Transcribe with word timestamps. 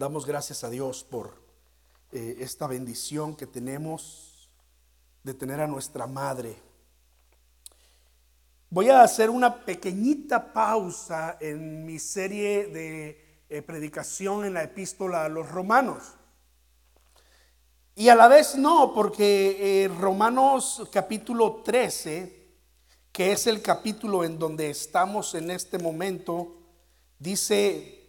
Damos 0.00 0.24
gracias 0.24 0.64
a 0.64 0.70
Dios 0.70 1.04
por 1.04 1.34
eh, 2.10 2.36
esta 2.38 2.66
bendición 2.66 3.36
que 3.36 3.46
tenemos 3.46 4.48
de 5.22 5.34
tener 5.34 5.60
a 5.60 5.66
nuestra 5.66 6.06
madre. 6.06 6.56
Voy 8.70 8.88
a 8.88 9.02
hacer 9.02 9.28
una 9.28 9.62
pequeñita 9.62 10.54
pausa 10.54 11.36
en 11.38 11.84
mi 11.84 11.98
serie 11.98 12.68
de 12.68 13.42
eh, 13.50 13.60
predicación 13.60 14.46
en 14.46 14.54
la 14.54 14.62
epístola 14.62 15.26
a 15.26 15.28
los 15.28 15.50
romanos. 15.50 16.14
Y 17.94 18.08
a 18.08 18.14
la 18.14 18.26
vez 18.26 18.56
no, 18.56 18.94
porque 18.94 19.84
eh, 19.84 19.88
Romanos 19.88 20.88
capítulo 20.90 21.56
13, 21.62 22.54
que 23.12 23.32
es 23.32 23.46
el 23.46 23.60
capítulo 23.60 24.24
en 24.24 24.38
donde 24.38 24.70
estamos 24.70 25.34
en 25.34 25.50
este 25.50 25.78
momento, 25.78 26.56
dice, 27.18 27.99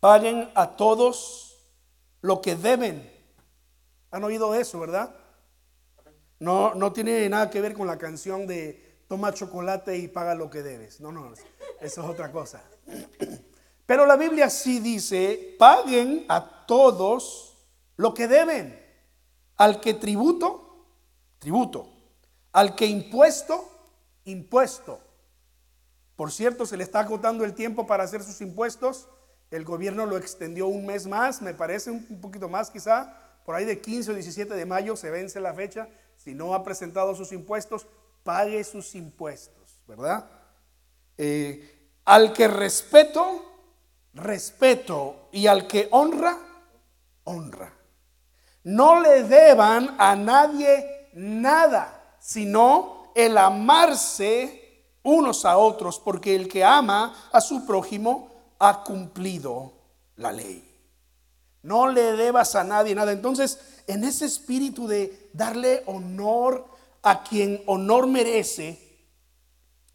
paguen 0.00 0.50
a 0.54 0.76
todos 0.76 1.56
lo 2.22 2.40
que 2.40 2.56
deben. 2.56 3.10
¿Han 4.10 4.24
oído 4.24 4.54
eso, 4.54 4.80
verdad? 4.80 5.14
No, 6.40 6.74
no 6.74 6.92
tiene 6.92 7.28
nada 7.28 7.50
que 7.50 7.60
ver 7.60 7.74
con 7.74 7.86
la 7.86 7.98
canción 7.98 8.46
de 8.46 9.04
toma 9.06 9.32
chocolate 9.32 9.98
y 9.98 10.08
paga 10.08 10.34
lo 10.34 10.50
que 10.50 10.62
debes. 10.62 11.00
No, 11.00 11.12
no, 11.12 11.32
eso 11.80 12.02
es 12.02 12.08
otra 12.08 12.32
cosa. 12.32 12.64
Pero 13.86 14.06
la 14.06 14.16
Biblia 14.16 14.48
sí 14.48 14.80
dice, 14.80 15.56
paguen 15.58 16.24
a 16.28 16.64
todos 16.66 17.56
lo 17.96 18.14
que 18.14 18.26
deben. 18.26 18.80
Al 19.56 19.80
que 19.80 19.94
tributo, 19.94 20.86
tributo. 21.38 21.88
Al 22.52 22.74
que 22.74 22.86
impuesto, 22.86 23.68
impuesto. 24.24 25.00
Por 26.16 26.32
cierto, 26.32 26.66
se 26.66 26.76
le 26.76 26.84
está 26.84 27.00
agotando 27.00 27.44
el 27.44 27.54
tiempo 27.54 27.86
para 27.86 28.04
hacer 28.04 28.22
sus 28.22 28.40
impuestos. 28.40 29.08
El 29.50 29.64
gobierno 29.64 30.06
lo 30.06 30.16
extendió 30.16 30.68
un 30.68 30.86
mes 30.86 31.06
más, 31.06 31.42
me 31.42 31.54
parece 31.54 31.90
un 31.90 32.20
poquito 32.20 32.48
más 32.48 32.70
quizá. 32.70 33.16
Por 33.44 33.56
ahí 33.56 33.64
de 33.64 33.80
15 33.80 34.12
o 34.12 34.14
17 34.14 34.54
de 34.54 34.66
mayo 34.66 34.96
se 34.96 35.10
vence 35.10 35.40
la 35.40 35.52
fecha. 35.52 35.88
Si 36.16 36.34
no 36.34 36.54
ha 36.54 36.62
presentado 36.62 37.14
sus 37.16 37.32
impuestos, 37.32 37.86
pague 38.22 38.62
sus 38.62 38.94
impuestos, 38.94 39.82
¿verdad? 39.88 40.30
Eh, 41.18 41.90
al 42.04 42.32
que 42.32 42.46
respeto, 42.46 43.44
respeto. 44.14 45.28
Y 45.32 45.48
al 45.48 45.66
que 45.66 45.88
honra, 45.90 46.38
honra. 47.24 47.72
No 48.62 49.00
le 49.00 49.24
deban 49.24 49.96
a 49.98 50.14
nadie 50.14 51.08
nada, 51.14 52.16
sino 52.20 53.12
el 53.16 53.36
amarse 53.36 54.86
unos 55.02 55.44
a 55.44 55.56
otros, 55.56 55.98
porque 55.98 56.36
el 56.36 56.46
que 56.46 56.62
ama 56.62 57.30
a 57.32 57.40
su 57.40 57.66
prójimo 57.66 58.29
ha 58.60 58.84
cumplido 58.84 59.72
la 60.16 60.30
ley. 60.30 60.64
No 61.62 61.88
le 61.88 62.12
debas 62.12 62.54
a 62.54 62.62
nadie 62.62 62.94
nada. 62.94 63.12
Entonces, 63.12 63.58
en 63.86 64.04
ese 64.04 64.26
espíritu 64.26 64.86
de 64.86 65.30
darle 65.32 65.82
honor 65.86 66.66
a 67.02 67.24
quien 67.24 67.62
honor 67.66 68.06
merece, 68.06 68.78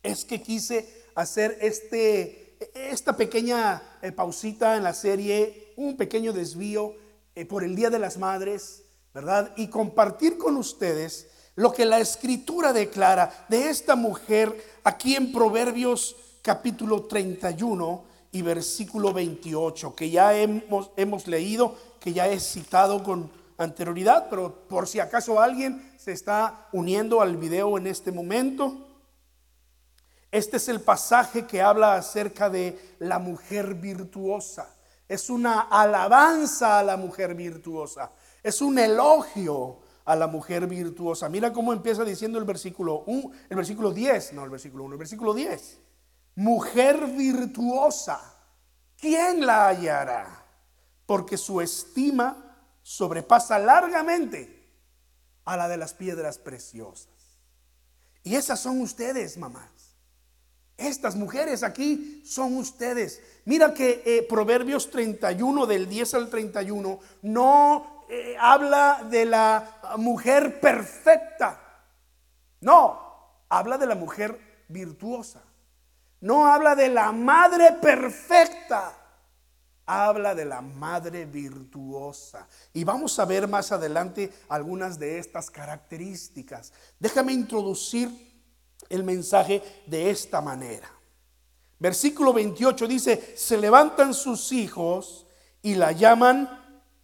es 0.03 0.25
que 0.25 0.41
quise 0.41 1.05
hacer 1.15 1.57
este, 1.61 2.57
esta 2.73 3.15
pequeña 3.15 3.81
eh, 4.01 4.11
pausita 4.11 4.75
en 4.75 4.83
la 4.83 4.93
serie, 4.93 5.73
un 5.77 5.95
pequeño 5.95 6.33
desvío 6.33 6.93
eh, 7.35 7.45
por 7.45 7.63
el 7.63 7.75
Día 7.75 7.89
de 7.89 7.99
las 7.99 8.17
Madres, 8.17 8.83
¿verdad? 9.13 9.53
Y 9.57 9.67
compartir 9.67 10.37
con 10.37 10.57
ustedes 10.57 11.27
lo 11.55 11.71
que 11.71 11.85
la 11.85 11.99
escritura 11.99 12.73
declara 12.73 13.45
de 13.47 13.69
esta 13.69 13.95
mujer 13.95 14.55
aquí 14.83 15.15
en 15.15 15.31
Proverbios 15.31 16.15
capítulo 16.41 17.05
31 17.05 18.14
y 18.35 18.41
versículo 18.41 19.13
28, 19.13 19.95
que 19.95 20.09
ya 20.09 20.35
hemos, 20.35 20.91
hemos 20.97 21.25
leído, 21.25 21.73
que 22.01 22.11
ya 22.11 22.27
he 22.27 22.37
citado 22.41 23.01
con 23.01 23.31
anterioridad, 23.57 24.27
pero 24.29 24.67
por 24.67 24.89
si 24.89 24.99
acaso 24.99 25.39
alguien 25.39 25.93
se 25.97 26.11
está 26.11 26.67
uniendo 26.73 27.21
al 27.21 27.37
video 27.37 27.77
en 27.77 27.87
este 27.87 28.11
momento. 28.11 28.89
Este 30.31 30.57
es 30.57 30.67
el 30.67 30.81
pasaje 30.81 31.47
que 31.47 31.61
habla 31.61 31.95
acerca 31.95 32.49
de 32.49 32.77
la 32.99 33.19
mujer 33.19 33.73
virtuosa. 33.75 34.67
Es 35.07 35.29
una 35.29 35.61
alabanza 35.61 36.79
a 36.79 36.83
la 36.83 36.97
mujer 36.97 37.35
virtuosa. 37.35 38.11
Es 38.43 38.61
un 38.61 38.77
elogio 38.77 39.77
a 40.03 40.13
la 40.17 40.27
mujer 40.27 40.67
virtuosa. 40.67 41.29
Mira 41.29 41.53
cómo 41.53 41.71
empieza 41.71 42.03
diciendo 42.03 42.37
el 42.37 42.43
versículo 42.43 43.03
1, 43.05 43.31
el 43.49 43.55
versículo 43.55 43.93
10, 43.93 44.33
no 44.33 44.43
el 44.43 44.49
versículo 44.49 44.83
1, 44.83 44.95
el 44.95 44.99
versículo 44.99 45.33
10. 45.33 45.84
Mujer 46.35 47.07
virtuosa, 47.07 48.19
¿quién 48.97 49.45
la 49.45 49.67
hallará? 49.67 50.43
Porque 51.05 51.37
su 51.37 51.61
estima 51.61 52.57
sobrepasa 52.83 53.57
largamente 53.57 54.69
a 55.45 55.55
la 55.55 55.67
de 55.67 55.77
las 55.77 55.93
piedras 55.93 56.37
preciosas. 56.37 57.07
Y 58.23 58.35
esas 58.35 58.59
son 58.59 58.81
ustedes, 58.81 59.37
mamás. 59.37 59.95
Estas 60.77 61.15
mujeres 61.15 61.63
aquí 61.63 62.21
son 62.25 62.57
ustedes. 62.57 63.21
Mira 63.45 63.73
que 63.73 64.03
eh, 64.05 64.25
Proverbios 64.27 64.89
31, 64.89 65.65
del 65.65 65.87
10 65.87 66.13
al 66.15 66.29
31, 66.29 66.99
no 67.21 68.05
eh, 68.09 68.35
habla 68.39 69.07
de 69.09 69.25
la 69.25 69.95
mujer 69.97 70.59
perfecta. 70.59 71.61
No, 72.59 72.99
habla 73.47 73.77
de 73.77 73.85
la 73.85 73.95
mujer 73.95 74.65
virtuosa. 74.67 75.41
No 76.25 76.47
habla 76.47 76.75
de 76.75 76.89
la 76.89 77.11
madre 77.11 77.73
perfecta. 77.73 78.97
Habla 79.85 80.33
de 80.33 80.43
la 80.43 80.59
madre 80.59 81.27
virtuosa. 81.27 82.47
Y 82.73 82.83
vamos 82.83 83.19
a 83.19 83.25
ver 83.25 83.47
más 83.47 83.71
adelante 83.71 84.33
algunas 84.49 84.97
de 84.97 85.19
estas 85.19 85.51
características. 85.51 86.73
Déjame 86.99 87.31
introducir 87.31 88.09
el 88.89 89.03
mensaje 89.03 89.61
de 89.85 90.09
esta 90.09 90.41
manera. 90.41 90.89
Versículo 91.77 92.33
28 92.33 92.87
dice, 92.87 93.35
se 93.37 93.57
levantan 93.57 94.11
sus 94.15 94.51
hijos 94.51 95.27
y 95.61 95.75
la 95.75 95.91
llaman 95.91 96.49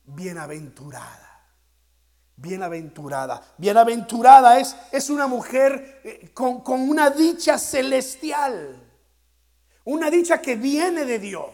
bienaventurada. 0.03 1.45
Bienaventurada. 2.37 3.53
Bienaventurada 3.59 4.59
es, 4.59 4.75
es 4.91 5.11
una 5.11 5.27
mujer 5.27 6.01
eh, 6.03 6.31
con, 6.33 6.61
con 6.61 6.89
una 6.89 7.11
dicha 7.11 7.59
celestial. 7.59 8.87
Una 9.83 10.11
dicha 10.11 10.41
que 10.41 10.55
viene 10.55 11.05
de 11.05 11.19
Dios. 11.19 11.49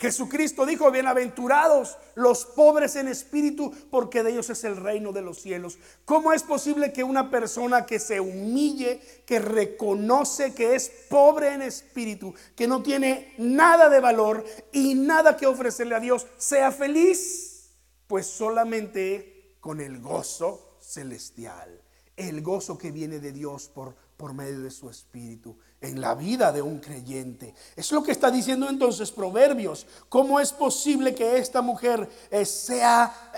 Jesucristo 0.00 0.64
dijo, 0.64 0.90
bienaventurados 0.90 1.98
los 2.14 2.46
pobres 2.46 2.96
en 2.96 3.06
espíritu, 3.06 3.70
porque 3.90 4.22
de 4.22 4.30
ellos 4.30 4.48
es 4.48 4.64
el 4.64 4.78
reino 4.78 5.12
de 5.12 5.20
los 5.20 5.42
cielos. 5.42 5.78
¿Cómo 6.06 6.32
es 6.32 6.42
posible 6.42 6.90
que 6.90 7.04
una 7.04 7.30
persona 7.30 7.84
que 7.84 7.98
se 7.98 8.18
humille, 8.18 9.02
que 9.26 9.40
reconoce 9.40 10.54
que 10.54 10.74
es 10.74 10.90
pobre 11.10 11.52
en 11.52 11.60
espíritu, 11.60 12.32
que 12.56 12.66
no 12.66 12.82
tiene 12.82 13.34
nada 13.36 13.90
de 13.90 14.00
valor 14.00 14.42
y 14.72 14.94
nada 14.94 15.36
que 15.36 15.46
ofrecerle 15.46 15.94
a 15.96 16.00
Dios, 16.00 16.26
sea 16.38 16.72
feliz? 16.72 17.68
Pues 18.06 18.26
solamente 18.26 19.58
con 19.60 19.82
el 19.82 20.00
gozo 20.00 20.78
celestial, 20.80 21.78
el 22.16 22.40
gozo 22.40 22.78
que 22.78 22.90
viene 22.90 23.18
de 23.18 23.32
Dios 23.32 23.68
por, 23.68 23.94
por 24.16 24.32
medio 24.32 24.60
de 24.60 24.70
su 24.70 24.88
espíritu 24.88 25.58
en 25.80 26.00
la 26.00 26.14
vida 26.14 26.52
de 26.52 26.62
un 26.62 26.78
creyente. 26.78 27.54
Es 27.74 27.90
lo 27.92 28.02
que 28.02 28.12
está 28.12 28.30
diciendo 28.30 28.68
entonces 28.68 29.10
Proverbios. 29.10 29.86
¿Cómo 30.08 30.38
es 30.38 30.52
posible 30.52 31.14
que 31.14 31.38
esta 31.38 31.62
mujer 31.62 32.08
eh, 32.30 32.44
sea 32.44 33.32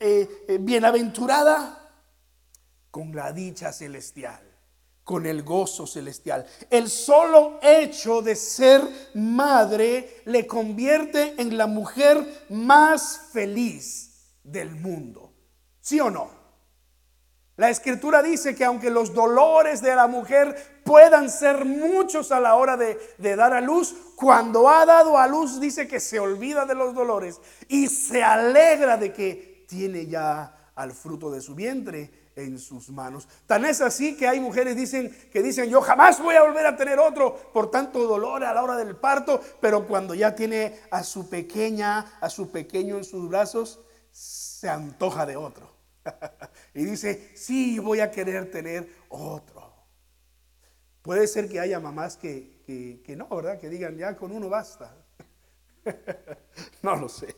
eh, 0.00 0.44
eh, 0.48 0.58
bienaventurada? 0.60 1.80
Con 2.90 3.14
la 3.14 3.32
dicha 3.32 3.72
celestial, 3.72 4.40
con 5.02 5.26
el 5.26 5.42
gozo 5.42 5.86
celestial. 5.86 6.46
El 6.70 6.88
solo 6.88 7.58
hecho 7.62 8.22
de 8.22 8.36
ser 8.36 8.82
madre 9.14 10.22
le 10.26 10.46
convierte 10.46 11.34
en 11.40 11.56
la 11.56 11.66
mujer 11.66 12.46
más 12.50 13.20
feliz 13.32 14.32
del 14.42 14.74
mundo. 14.74 15.32
¿Sí 15.80 16.00
o 16.00 16.10
no? 16.10 16.43
La 17.56 17.70
escritura 17.70 18.20
dice 18.20 18.54
que 18.56 18.64
aunque 18.64 18.90
los 18.90 19.14
dolores 19.14 19.80
de 19.80 19.94
la 19.94 20.08
mujer 20.08 20.80
puedan 20.84 21.30
ser 21.30 21.64
muchos 21.64 22.32
a 22.32 22.40
la 22.40 22.56
hora 22.56 22.76
de, 22.76 22.98
dar 23.36 23.52
a 23.52 23.60
luz, 23.60 23.94
cuando 24.16 24.68
ha 24.68 24.84
dado 24.84 25.16
a 25.16 25.28
luz 25.28 25.60
dice 25.60 25.86
que 25.86 26.00
se 26.00 26.18
olvida 26.18 26.66
de 26.66 26.74
los 26.74 26.94
dolores 26.94 27.40
y 27.68 27.86
se 27.86 28.24
alegra 28.24 28.96
de 28.96 29.12
que 29.12 29.64
tiene 29.68 30.06
ya 30.06 30.72
al 30.74 30.90
fruto 30.90 31.30
de 31.30 31.40
su 31.40 31.54
vientre 31.54 32.32
en 32.34 32.58
sus 32.58 32.90
manos. 32.90 33.28
Tan 33.46 33.64
es 33.64 33.80
así 33.80 34.16
que 34.16 34.26
hay 34.26 34.40
mujeres 34.40 34.74
dicen 34.74 35.16
que 35.32 35.40
dicen, 35.40 35.70
"Yo 35.70 35.80
jamás 35.80 36.20
voy 36.20 36.34
a 36.34 36.42
volver 36.42 36.66
a 36.66 36.76
tener 36.76 36.98
otro 36.98 37.36
por 37.52 37.70
tanto 37.70 38.00
dolor 38.00 38.42
a 38.42 38.52
la 38.52 38.64
hora 38.64 38.76
del 38.76 38.96
parto", 38.96 39.40
pero 39.60 39.86
cuando 39.86 40.12
ya 40.14 40.34
tiene 40.34 40.80
a 40.90 41.04
su 41.04 41.28
pequeña, 41.28 42.18
a 42.20 42.28
su 42.28 42.50
pequeño 42.50 42.96
en 42.96 43.04
sus 43.04 43.28
brazos, 43.28 43.78
se 44.10 44.68
antoja 44.68 45.24
de 45.24 45.36
otro. 45.36 45.73
y 46.74 46.84
dice, 46.84 47.32
sí, 47.34 47.78
voy 47.78 48.00
a 48.00 48.10
querer 48.10 48.50
tener 48.50 48.88
otro. 49.08 49.72
Puede 51.02 51.26
ser 51.26 51.48
que 51.48 51.60
haya 51.60 51.80
mamás 51.80 52.16
que, 52.16 52.62
que, 53.04 53.16
no, 53.16 53.28
¿verdad? 53.28 53.58
Que 53.58 53.68
digan, 53.68 53.96
ya 53.96 54.16
con 54.16 54.32
uno 54.32 54.48
basta. 54.48 54.96
no 56.82 56.96
lo 56.96 57.08
sé. 57.08 57.34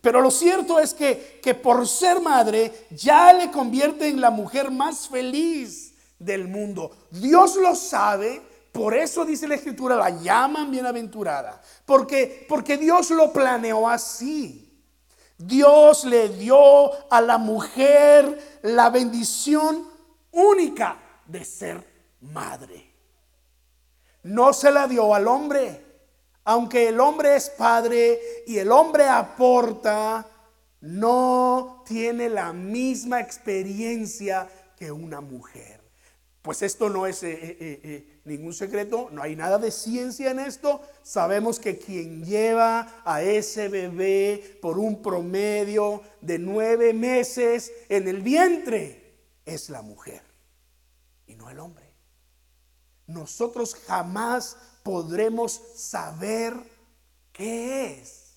Pero 0.00 0.20
lo 0.20 0.30
cierto 0.30 0.78
es 0.78 0.94
que, 0.94 1.40
que 1.42 1.54
por 1.54 1.86
ser 1.86 2.20
madre 2.20 2.72
ya 2.90 3.32
le 3.32 3.50
convierte 3.50 4.08
en 4.08 4.20
la 4.20 4.30
mujer 4.30 4.70
más 4.70 5.08
feliz 5.08 5.94
del 6.18 6.48
mundo. 6.48 7.08
Dios 7.10 7.56
lo 7.56 7.74
sabe, 7.74 8.40
por 8.72 8.94
eso 8.94 9.24
dice 9.24 9.48
la 9.48 9.56
escritura, 9.56 9.96
la 9.96 10.10
llaman 10.10 10.70
bienaventurada. 10.70 11.60
Porque, 11.84 12.46
porque 12.48 12.78
Dios 12.78 13.10
lo 13.10 13.32
planeó 13.32 13.88
así. 13.88 14.69
Dios 15.40 16.04
le 16.04 16.28
dio 16.28 17.10
a 17.10 17.20
la 17.22 17.38
mujer 17.38 18.60
la 18.62 18.90
bendición 18.90 19.88
única 20.32 20.98
de 21.26 21.44
ser 21.46 21.82
madre. 22.20 22.92
No 24.22 24.52
se 24.52 24.70
la 24.70 24.86
dio 24.86 25.14
al 25.14 25.26
hombre. 25.26 25.86
Aunque 26.44 26.88
el 26.88 27.00
hombre 27.00 27.36
es 27.36 27.48
padre 27.48 28.20
y 28.46 28.58
el 28.58 28.70
hombre 28.70 29.08
aporta, 29.08 30.26
no 30.82 31.84
tiene 31.86 32.28
la 32.28 32.52
misma 32.52 33.20
experiencia 33.20 34.46
que 34.76 34.92
una 34.92 35.22
mujer. 35.22 35.80
Pues 36.42 36.60
esto 36.60 36.90
no 36.90 37.06
es 37.06 37.22
eh, 37.22 37.32
eh, 37.32 37.80
eh, 37.82 38.19
ningún 38.30 38.54
secreto, 38.54 39.08
no 39.12 39.22
hay 39.22 39.36
nada 39.36 39.58
de 39.58 39.70
ciencia 39.70 40.30
en 40.30 40.38
esto. 40.38 40.80
Sabemos 41.02 41.58
que 41.58 41.78
quien 41.78 42.24
lleva 42.24 43.02
a 43.04 43.22
ese 43.22 43.68
bebé 43.68 44.58
por 44.62 44.78
un 44.78 45.02
promedio 45.02 46.02
de 46.20 46.38
nueve 46.38 46.94
meses 46.94 47.72
en 47.88 48.08
el 48.08 48.22
vientre 48.22 49.14
es 49.44 49.68
la 49.68 49.82
mujer 49.82 50.22
y 51.26 51.34
no 51.34 51.50
el 51.50 51.58
hombre. 51.58 51.92
Nosotros 53.06 53.74
jamás 53.74 54.56
podremos 54.82 55.60
saber 55.74 56.54
qué 57.32 58.00
es 58.00 58.36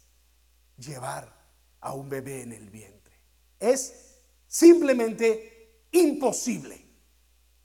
llevar 0.77 1.31
a 1.79 1.93
un 1.93 2.09
bebé 2.09 2.41
en 2.41 2.51
el 2.53 2.69
vientre. 2.69 3.13
Es 3.59 4.17
simplemente 4.47 5.85
imposible. 5.91 6.82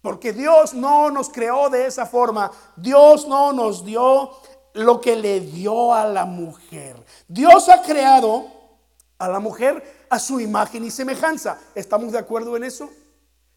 Porque 0.09 0.33
Dios 0.33 0.73
no 0.73 1.11
nos 1.11 1.29
creó 1.29 1.69
de 1.69 1.85
esa 1.85 2.07
forma. 2.07 2.51
Dios 2.77 3.29
no 3.29 3.53
nos 3.53 3.85
dio 3.85 4.31
lo 4.73 5.03
que 5.03 5.15
le 5.15 5.41
dio 5.41 5.93
a 5.93 6.07
la 6.07 6.25
mujer. 6.25 6.97
Dios 7.29 7.69
ha 7.69 7.83
creado 7.83 8.47
a 9.19 9.29
la 9.29 9.39
mujer 9.39 10.07
a 10.09 10.19
su 10.19 10.41
imagen 10.41 10.83
y 10.83 10.91
semejanza. 10.91 11.61
¿Estamos 11.75 12.13
de 12.13 12.19
acuerdo 12.21 12.57
en 12.57 12.65
eso? 12.65 12.89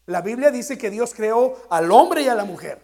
La 0.04 0.20
Biblia 0.20 0.50
dice 0.50 0.76
que 0.76 0.90
Dios 0.90 1.14
creó 1.14 1.56
al 1.70 1.90
hombre 1.90 2.20
y 2.20 2.28
a 2.28 2.34
la 2.34 2.44
mujer 2.44 2.82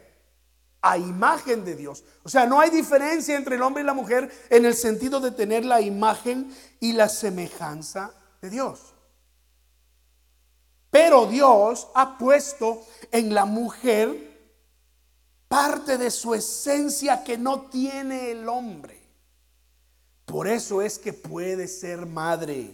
a 0.81 0.97
imagen 0.97 1.67
de 1.67 1.77
Dios. 1.77 2.05
O 2.23 2.31
sea, 2.31 2.47
no 2.47 2.61
hay 2.61 2.71
diferencia 2.71 3.37
entre 3.37 3.57
el 3.57 3.63
hombre 3.63 3.83
y 3.83 3.87
la 3.87 3.93
mujer 3.93 4.31
en 4.49 4.65
el 4.65 4.73
sentido 4.73 5.21
de 5.21 5.31
tener 5.31 5.67
la 5.67 5.83
imagen 5.83 6.57
y 6.81 6.95
la 6.95 7.11
semejanza 7.11 8.15
de 8.41 8.49
Dios. 8.49 8.95
Pero 10.91 11.27
Dios 11.27 11.89
ha 11.95 12.17
puesto 12.19 12.83
en 13.13 13.35
la 13.35 13.45
mujer 13.45 14.29
parte 15.49 15.99
de 15.99 16.11
su 16.11 16.35
esencia 16.35 17.25
que 17.25 17.39
no 17.39 17.63
tiene 17.63 18.31
el 18.31 18.49
hombre. 18.49 18.99
Por 20.25 20.47
eso 20.47 20.83
es 20.83 20.99
que 20.99 21.13
puede 21.13 21.69
ser 21.69 22.05
madre, 22.05 22.71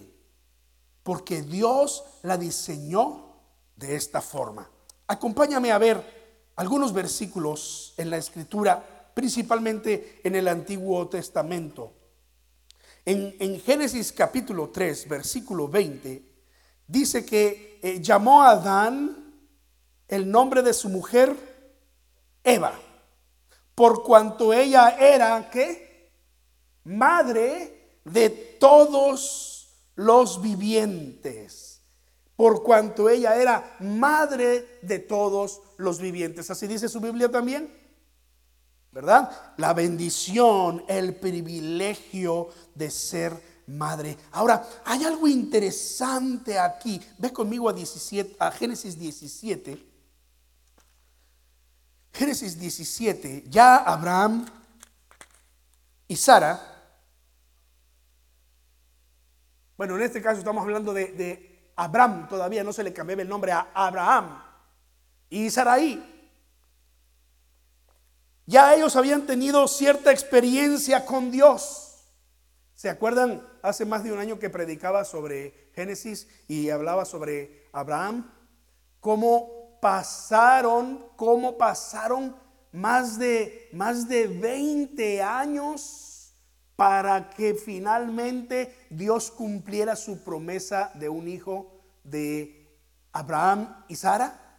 porque 1.02 1.42
Dios 1.42 2.04
la 2.22 2.36
diseñó 2.36 3.36
de 3.76 3.94
esta 3.94 4.20
forma. 4.20 4.68
Acompáñame 5.06 5.70
a 5.70 5.78
ver 5.78 6.52
algunos 6.56 6.92
versículos 6.92 7.94
en 7.96 8.10
la 8.10 8.16
escritura, 8.16 9.12
principalmente 9.14 10.20
en 10.24 10.34
el 10.34 10.48
Antiguo 10.48 11.08
Testamento. 11.08 11.92
En, 13.04 13.60
Génesis 13.60 14.12
capítulo 14.12 14.70
3, 14.70 15.08
versículo 15.08 15.68
20, 15.68 16.33
dice 16.86 17.24
que 17.24 17.80
eh, 17.82 18.00
llamó 18.00 18.42
a 18.42 18.50
Adán 18.50 19.34
el 20.08 20.30
nombre 20.30 20.62
de 20.62 20.72
su 20.72 20.88
mujer 20.88 21.36
Eva, 22.42 22.74
por 23.74 24.02
cuanto 24.02 24.52
ella 24.52 24.96
era. 24.98 25.50
Madre 26.84 27.98
de 28.04 28.28
todos 28.28 29.68
los 29.94 30.42
vivientes 30.42 31.74
por 32.36 32.62
cuanto 32.62 33.08
ella 33.08 33.36
era 33.36 33.76
madre 33.80 34.78
de 34.82 34.98
todos 34.98 35.62
los 35.76 36.00
vivientes. 36.00 36.50
Así 36.50 36.66
dice 36.66 36.88
su 36.88 37.00
Biblia 37.00 37.30
también. 37.30 37.72
¿Verdad? 38.90 39.54
La 39.56 39.72
bendición, 39.72 40.84
el 40.86 41.16
privilegio 41.16 42.48
de 42.74 42.90
ser 42.90 43.53
madre. 43.66 44.16
Ahora, 44.32 44.66
hay 44.84 45.04
algo 45.04 45.26
interesante 45.26 46.58
aquí. 46.58 47.00
Ve 47.18 47.32
conmigo 47.32 47.68
a, 47.68 47.72
17, 47.72 48.36
a 48.38 48.50
Génesis 48.50 48.98
17. 48.98 49.94
Génesis 52.12 52.58
17, 52.58 53.44
ya 53.48 53.76
Abraham 53.76 54.46
y 56.06 56.16
Sara. 56.16 56.60
Bueno, 59.76 59.96
en 59.96 60.02
este 60.02 60.22
caso 60.22 60.38
estamos 60.38 60.62
hablando 60.62 60.94
de 60.94 61.72
Abraham, 61.76 62.28
todavía 62.28 62.62
no 62.62 62.72
se 62.72 62.84
le 62.84 62.92
cambiaba 62.92 63.22
el 63.22 63.28
nombre 63.28 63.52
a 63.52 63.68
Abraham 63.74 64.40
y 65.28 65.50
Saraí. 65.50 66.12
Ya 68.46 68.74
ellos 68.74 68.94
habían 68.94 69.26
tenido 69.26 69.66
cierta 69.66 70.12
experiencia 70.12 71.04
con 71.04 71.30
Dios. 71.30 71.83
¿Se 72.84 72.90
acuerdan? 72.90 73.42
Hace 73.62 73.86
más 73.86 74.04
de 74.04 74.12
un 74.12 74.18
año 74.18 74.38
que 74.38 74.50
predicaba 74.50 75.06
sobre 75.06 75.70
Génesis 75.74 76.28
y 76.46 76.68
hablaba 76.68 77.06
sobre 77.06 77.66
Abraham. 77.72 78.30
Cómo 79.00 79.78
pasaron, 79.80 81.02
cómo 81.16 81.56
pasaron 81.56 82.36
más 82.72 83.18
de, 83.18 83.70
más 83.72 84.06
de 84.06 84.26
20 84.26 85.22
años 85.22 86.34
para 86.76 87.30
que 87.30 87.54
finalmente 87.54 88.76
Dios 88.90 89.30
cumpliera 89.30 89.96
su 89.96 90.22
promesa 90.22 90.90
de 90.92 91.08
un 91.08 91.26
hijo 91.26 91.80
de 92.02 92.68
Abraham 93.14 93.82
y 93.88 93.96
Sara. 93.96 94.58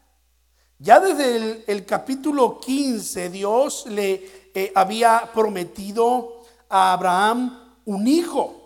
Ya 0.80 1.00
desde 1.00 1.72
el, 1.72 1.86
capítulo 1.86 2.60
15 2.60 3.30
Dios 3.30 3.86
le 3.86 4.50
eh, 4.56 4.72
había 4.74 5.30
prometido 5.32 6.42
a 6.68 6.94
Abraham 6.94 7.65
un 7.86 8.08
hijo. 8.08 8.62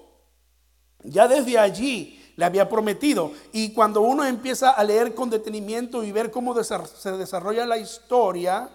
Ya 1.03 1.27
desde 1.27 1.57
allí 1.57 2.33
le 2.35 2.45
había 2.45 2.67
prometido. 2.67 3.31
Y 3.51 3.73
cuando 3.73 4.01
uno 4.01 4.25
empieza 4.25 4.71
a 4.71 4.83
leer 4.83 5.13
con 5.13 5.29
detenimiento 5.29 6.03
y 6.03 6.11
ver 6.11 6.31
cómo 6.31 6.61
se 6.63 7.11
desarrolla 7.11 7.65
la 7.65 7.77
historia, 7.77 8.69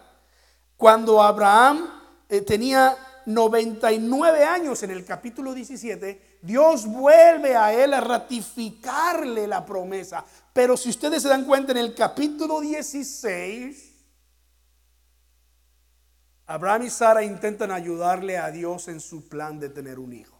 cuando 0.76 1.22
Abraham 1.22 1.88
eh, 2.28 2.40
tenía 2.42 2.96
99 3.26 4.44
años 4.44 4.82
en 4.82 4.90
el 4.90 5.04
capítulo 5.04 5.54
17, 5.54 6.38
Dios 6.42 6.86
vuelve 6.86 7.56
a 7.56 7.72
él 7.72 7.94
a 7.94 8.00
ratificarle 8.00 9.46
la 9.46 9.64
promesa. 9.64 10.24
Pero 10.52 10.76
si 10.76 10.90
ustedes 10.90 11.22
se 11.22 11.28
dan 11.28 11.44
cuenta 11.44 11.72
en 11.72 11.78
el 11.78 11.94
capítulo 11.94 12.60
16, 12.60 13.92
Abraham 16.46 16.82
y 16.82 16.90
Sara 16.90 17.22
intentan 17.22 17.70
ayudarle 17.70 18.36
a 18.36 18.50
Dios 18.50 18.88
en 18.88 19.00
su 19.00 19.28
plan 19.28 19.58
de 19.58 19.70
tener 19.70 19.98
un 19.98 20.12
hijo. 20.12 20.33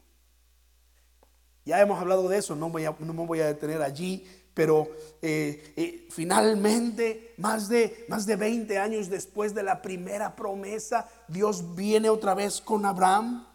Ya 1.64 1.80
hemos 1.80 1.98
hablado 1.98 2.28
de 2.28 2.38
eso, 2.38 2.54
no, 2.54 2.68
me 2.68 2.88
voy 3.26 3.40
a 3.40 3.46
detener 3.46 3.80
allí, 3.80 4.26
pero 4.52 4.88
eh, 5.22 5.72
eh, 5.76 6.08
finalmente, 6.10 7.34
más 7.38 7.68
de, 7.68 8.04
más 8.08 8.26
de 8.26 8.36
20 8.36 8.78
años 8.78 9.08
después 9.08 9.54
de 9.54 9.62
la 9.62 9.80
primera 9.80 10.36
promesa, 10.36 11.08
Dios 11.26 11.74
viene 11.74 12.10
otra 12.10 12.34
vez 12.34 12.60
con 12.60 12.84
Abraham. 12.84 13.46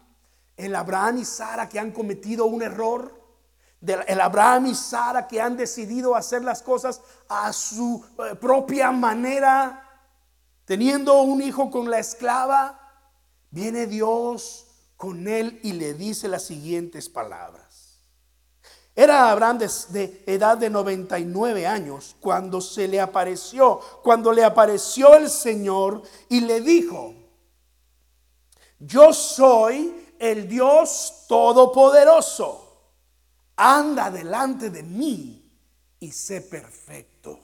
El 0.56 0.74
Abraham 0.74 1.18
y 1.18 1.24
Sara 1.24 1.68
que 1.68 1.78
han 1.78 1.92
cometido 1.92 2.46
un 2.46 2.62
error. 2.62 3.18
El 3.80 4.20
Abraham 4.20 4.66
y 4.66 4.74
Sara 4.74 5.26
que 5.26 5.40
han 5.40 5.56
decidido 5.56 6.14
hacer 6.14 6.42
las 6.42 6.62
cosas 6.62 7.00
a 7.28 7.52
su 7.52 8.04
eh, 8.18 8.34
propia 8.34 8.90
manera, 8.90 9.88
teniendo 10.66 11.22
un 11.22 11.40
hijo 11.40 11.70
con 11.70 11.88
la 11.88 12.00
esclava. 12.00 12.76
Viene 13.50 13.86
Dios 13.86 14.66
con 14.96 15.28
él 15.28 15.60
y 15.62 15.72
le 15.72 15.94
dice 15.94 16.28
las 16.28 16.44
siguientes 16.44 17.08
palabras. 17.08 17.69
Era 19.00 19.30
Abraham 19.30 19.56
de, 19.56 20.24
edad 20.26 20.58
de 20.58 20.68
99 20.68 21.66
años 21.66 22.14
cuando 22.20 22.60
se 22.60 22.86
le 22.86 23.00
apareció, 23.00 23.80
cuando 24.02 24.30
le 24.30 24.44
apareció 24.44 25.16
el 25.16 25.30
Señor 25.30 26.02
y 26.28 26.42
le 26.42 26.60
dijo, 26.60 27.14
yo 28.78 29.14
soy 29.14 30.14
el 30.18 30.46
Dios 30.46 31.24
Todopoderoso, 31.26 32.92
anda 33.56 34.10
delante 34.10 34.68
de 34.68 34.82
mí 34.82 35.50
y 35.98 36.12
sé 36.12 36.42
perfecto. 36.42 37.40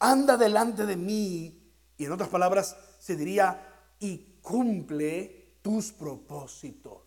anda 0.01 0.37
delante 0.37 0.85
de 0.85 0.97
mí 0.97 1.73
y 1.97 2.05
en 2.07 2.11
otras 2.11 2.29
palabras 2.29 2.77
se 2.99 3.15
diría 3.15 3.95
y 4.01 4.41
cumple 4.43 5.61
tus 5.63 5.93
propósitos. 5.93 7.06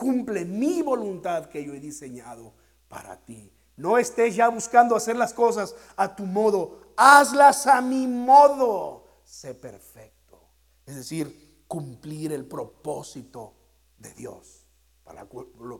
Cumple 0.00 0.46
mi 0.46 0.80
voluntad 0.80 1.50
que 1.50 1.62
yo 1.62 1.74
he 1.74 1.78
diseñado 1.78 2.54
para 2.88 3.20
ti. 3.20 3.52
No 3.76 3.98
estés 3.98 4.34
ya 4.34 4.48
buscando 4.48 4.96
hacer 4.96 5.14
las 5.14 5.34
cosas 5.34 5.76
a 5.94 6.16
tu 6.16 6.24
modo, 6.24 6.94
hazlas 6.96 7.66
a 7.66 7.82
mi 7.82 8.06
modo. 8.06 9.04
Sé 9.22 9.54
perfecto. 9.54 10.40
Es 10.86 10.96
decir, 10.96 11.64
cumplir 11.68 12.32
el 12.32 12.46
propósito 12.46 13.52
de 13.98 14.14
Dios, 14.14 14.64
para, 15.04 15.26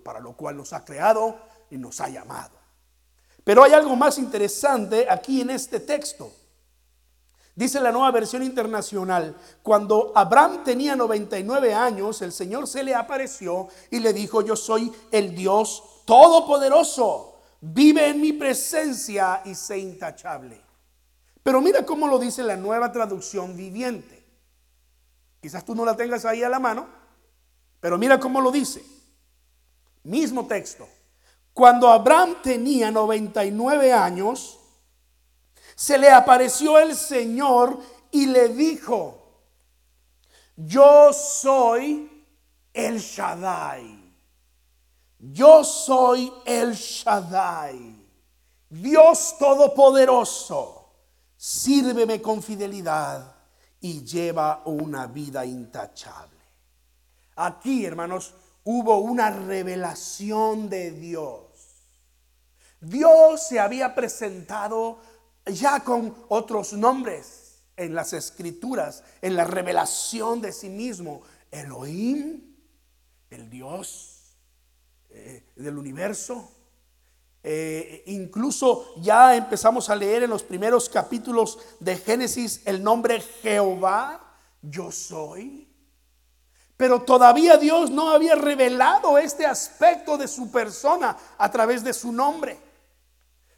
para 0.05 0.21
lo 0.21 0.37
cual 0.37 0.59
nos 0.59 0.75
ha 0.75 0.85
creado 0.85 1.39
y 1.71 1.79
nos 1.79 1.99
ha 2.03 2.11
llamado. 2.11 2.59
Pero 3.43 3.63
hay 3.63 3.73
algo 3.73 3.97
más 3.97 4.19
interesante 4.19 5.07
aquí 5.09 5.41
en 5.41 5.49
este 5.49 5.81
texto. 5.81 6.31
Dice 7.61 7.79
la 7.79 7.93
nueva 7.93 8.11
versión 8.11 8.43
internacional, 8.43 9.37
cuando 9.63 10.13
Abraham 10.15 10.65
tenía 10.65 10.97
99 10.97 11.75
años, 11.75 12.23
el 12.23 12.33
Señor 12.33 12.67
se 12.67 12.83
le 12.83 12.95
apareció 12.95 13.69
y 13.91 14.01
le 14.01 14.15
dijo, 14.15 14.41
yo 14.41 14.57
soy 14.57 14.91
el 15.11 15.35
Dios 15.35 15.83
todopoderoso, 16.07 17.39
vive 17.61 18.09
en 18.09 18.19
mi 18.23 18.33
presencia 18.33 19.43
y 19.45 19.55
sé 19.55 19.77
intachable. 19.77 20.59
Pero 21.43 21.61
mira 21.61 21.85
cómo 21.85 22.09
lo 22.09 22.19
dice 22.19 22.43
la 22.43 22.57
nueva 22.57 22.91
traducción 22.93 23.55
viviente. 23.55 24.27
Quizás 25.43 25.63
tú 25.63 25.75
no 25.75 25.85
la 25.85 25.95
tengas 25.95 26.25
ahí 26.25 26.43
a 26.43 26.49
la 26.49 26.61
mano, 26.61 26.87
pero 27.79 27.99
mira 27.99 28.19
cómo 28.19 28.41
lo 28.41 28.51
dice. 28.51 28.83
Mismo 30.05 30.47
texto. 30.47 30.89
Cuando 31.53 31.91
Abraham 31.91 32.37
tenía 32.43 32.91
99 32.91 33.93
años, 33.93 34.60
se 35.81 35.97
le 35.97 36.11
apareció 36.11 36.79
el 36.79 36.95
Señor 36.95 37.79
y 38.11 38.27
le 38.27 38.51
dijo, 38.51 39.17
yo 40.55 41.11
soy 41.11 42.27
el 42.75 42.99
Shaddai. 42.99 44.13
Yo 45.19 45.65
soy 45.65 46.31
el 46.45 46.75
Shaddai. 46.75 47.97
Dios 48.69 49.37
Todopoderoso. 49.39 50.91
Sírveme 51.35 52.21
con 52.21 52.43
fidelidad 52.43 53.37
y 53.81 54.05
lleva 54.05 54.61
una 54.67 55.07
vida 55.07 55.47
intachable. 55.47 56.45
Aquí, 57.37 57.87
hermanos, 57.87 58.35
hubo 58.65 58.99
una 58.99 59.31
revelación 59.31 60.69
de 60.69 60.91
Dios. 60.91 61.47
Dios 62.83 63.47
se 63.47 63.59
había 63.59 63.95
presentado 63.95 64.99
ya 65.47 65.81
con 65.81 66.15
otros 66.29 66.73
nombres 66.73 67.63
en 67.77 67.95
las 67.95 68.13
escrituras, 68.13 69.03
en 69.23 69.37
la 69.37 69.45
revelación 69.45 70.41
de 70.41 70.53
sí 70.53 70.69
mismo. 70.69 71.23
Elohim, 71.51 72.55
el 73.31 73.49
Dios 73.49 74.37
eh, 75.11 75.45
del 75.57 75.79
universo. 75.79 76.51
Eh, 77.43 78.03
incluso 78.07 78.95
ya 79.01 79.35
empezamos 79.35 79.89
a 79.89 79.97
leer 79.97 80.25
en 80.25 80.31
los 80.31 80.43
primeros 80.43 80.89
capítulos 80.91 81.59
de 81.81 81.97
Génesis 81.97 82.61
el 82.67 82.83
nombre 82.83 83.21
Jehová, 83.21 84.37
yo 84.61 84.93
soy. 84.93 85.67
Pero 86.77 87.03
todavía 87.03 87.57
Dios 87.57 87.91
no 87.91 88.11
había 88.11 88.35
revelado 88.35 89.19
este 89.19 89.47
aspecto 89.47 90.17
de 90.17 90.29
su 90.29 90.51
persona 90.51 91.17
a 91.39 91.51
través 91.51 91.83
de 91.83 91.93
su 91.93 92.13
nombre. 92.13 92.70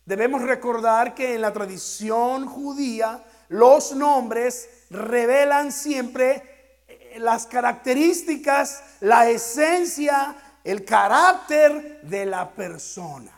Debemos 0.04 0.42
recordar 0.42 1.14
que 1.14 1.34
en 1.34 1.40
la 1.40 1.52
tradición 1.52 2.46
judía 2.46 3.24
los 3.48 3.92
nombres 3.92 4.68
revelan 4.90 5.70
siempre 5.70 6.82
eh, 6.88 7.16
las 7.18 7.46
características, 7.46 8.82
la 9.00 9.28
esencia, 9.30 10.34
el 10.64 10.84
carácter 10.84 12.00
de 12.02 12.26
la 12.26 12.50
persona. 12.50 13.30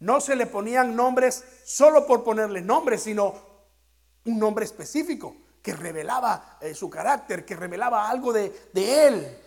No 0.00 0.20
se 0.20 0.36
le 0.36 0.46
ponían 0.46 0.96
nombres 0.96 1.44
solo 1.64 2.06
por 2.06 2.24
ponerle 2.24 2.62
nombres, 2.62 3.02
sino 3.02 3.34
un 4.24 4.38
nombre 4.38 4.64
específico 4.64 5.36
que 5.62 5.74
revelaba 5.74 6.58
eh, 6.60 6.74
su 6.74 6.90
carácter, 6.90 7.44
que 7.44 7.56
revelaba 7.56 8.08
algo 8.08 8.32
de, 8.32 8.70
de 8.72 9.06
él. 9.06 9.38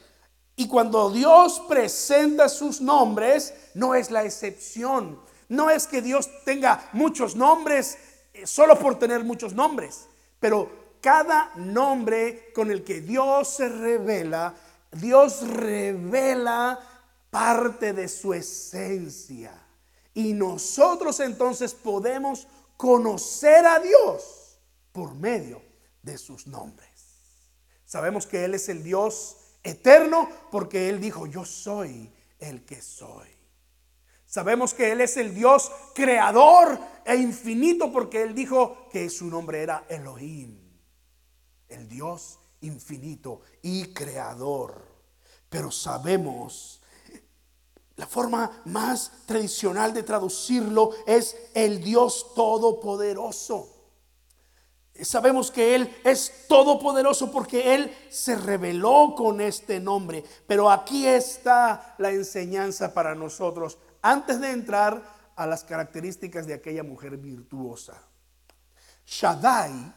Y 0.55 0.67
cuando 0.67 1.10
Dios 1.10 1.62
presenta 1.67 2.50
sus 2.50 2.81
nombres, 2.81 3.53
no 3.74 3.96
es 3.96 4.10
la 4.12 4.24
excepción. 4.24 5.19
No 5.50 5.70
es 5.70 5.88
que 5.88 6.01
Dios 6.01 6.29
tenga 6.46 6.89
muchos 6.94 7.36
nombres 7.36 7.98
eh, 8.34 8.46
solo 8.46 8.77
por 8.77 8.98
tener 8.98 9.24
muchos 9.24 9.53
nombres, 9.53 10.08
pero 10.39 10.79
cada 11.01 11.51
nombre 11.56 12.51
con 12.53 12.72
el 12.72 12.84
que 12.84 13.01
Dios 13.01 13.50
se 13.56 13.68
revela, 13.68 14.53
Dios 14.91 15.48
revela 15.48 16.79
parte 17.29 17.94
de 17.94 18.08
su 18.08 18.34
esencia. 18.34 19.51
Y 20.13 20.34
nosotros 20.34 21.20
entonces 21.20 21.74
podemos 21.74 22.48
conocer 22.77 23.65
a 23.65 23.79
Dios 23.79 24.60
por 24.91 25.15
medio 25.15 25.62
de 26.01 26.18
sus 26.18 26.48
nombres. 26.48 26.89
Sabemos 27.86 28.27
que 28.27 28.46
Él 28.46 28.53
es 28.53 28.70
el 28.70 28.84
Dios 28.84 29.38
eterno 29.63 30.29
porque 30.51 30.89
Él 30.89 31.00
dijo, 31.00 31.25
yo 31.25 31.46
soy 31.46 32.12
el 32.39 32.65
que 32.65 32.82
soy. 32.82 33.38
Sabemos 34.30 34.76
que 34.76 34.92
Él 34.92 35.02
es 35.02 35.18
el 35.18 35.34
Dios 35.34 35.72
creador 35.96 36.80
e 37.04 37.16
infinito 37.16 37.92
porque 37.92 38.22
Él 38.22 38.36
dijo 38.36 38.88
que 38.92 39.10
su 39.10 39.26
nombre 39.26 39.64
era 39.64 39.86
Elohim, 39.90 40.56
el 41.68 41.90
Dios 41.90 42.38
infinito 42.62 43.42
y 43.64 43.92
creador. 43.92 44.86
Pero 45.50 45.72
sabemos, 45.72 46.80
la 47.96 48.06
forma 48.06 48.62
más 48.66 49.12
tradicional 49.26 49.96
de 49.96 50.04
traducirlo 50.04 50.92
es 51.08 51.36
el 51.56 51.84
Dios 51.84 52.36
todopoderoso. 52.36 53.78
Sabemos 55.02 55.50
que 55.50 55.74
Él 55.74 55.98
es 56.04 56.46
todopoderoso 56.48 57.32
porque 57.32 57.74
Él 57.74 57.98
se 58.12 58.36
reveló 58.36 59.16
con 59.18 59.42
este 59.42 59.80
nombre. 59.80 60.24
Pero 60.46 60.70
aquí 60.70 61.08
está 61.08 61.96
la 61.98 62.12
enseñanza 62.12 62.94
para 62.94 63.16
nosotros 63.16 63.80
antes 64.01 64.39
de 64.39 64.51
entrar 64.51 65.03
a 65.36 65.46
las 65.46 65.63
características 65.63 66.46
de 66.46 66.53
aquella 66.53 66.84
mujer 66.84 67.18
virtuosa. 67.18 68.01
Shaddai 69.06 69.94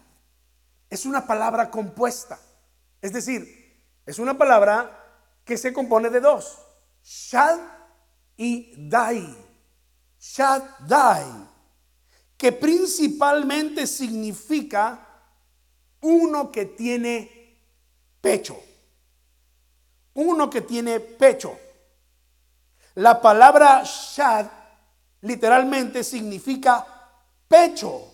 es 0.89 1.05
una 1.07 1.27
palabra 1.27 1.71
compuesta. 1.71 2.39
Es 3.01 3.13
decir, 3.13 3.83
es 4.07 4.19
una 4.19 4.37
palabra 4.39 4.99
que 5.45 5.57
se 5.57 5.73
compone 5.73 6.11
de 6.11 6.21
dos. 6.21 6.59
Shad 7.03 7.59
y 8.37 8.89
Dai. 8.89 9.37
Shaddai 10.19 11.53
que 12.43 12.51
principalmente 12.51 13.87
significa 13.87 15.07
uno 16.01 16.51
que 16.51 16.65
tiene 16.67 17.57
pecho. 18.21 18.61
Uno 20.15 20.51
que 20.51 20.63
tiene 20.63 20.99
pecho. 20.99 21.57
La 22.95 23.21
palabra 23.21 23.83
shad 23.85 24.47
literalmente 25.23 26.05
significa 26.05 26.87
pecho. 27.49 28.09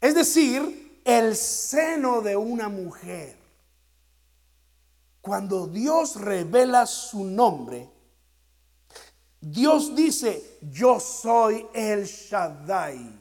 Es 0.00 0.14
decir, 0.14 1.00
el 1.04 1.36
seno 1.36 2.20
de 2.20 2.36
una 2.36 2.68
mujer. 2.68 3.38
Cuando 5.20 5.66
Dios 5.68 6.16
revela 6.16 6.84
su 6.86 7.24
nombre, 7.24 7.88
Dios 9.40 9.94
dice, 9.94 10.58
yo 10.70 11.00
soy 11.00 11.66
el 11.72 12.04
Shaddai. 12.04 13.20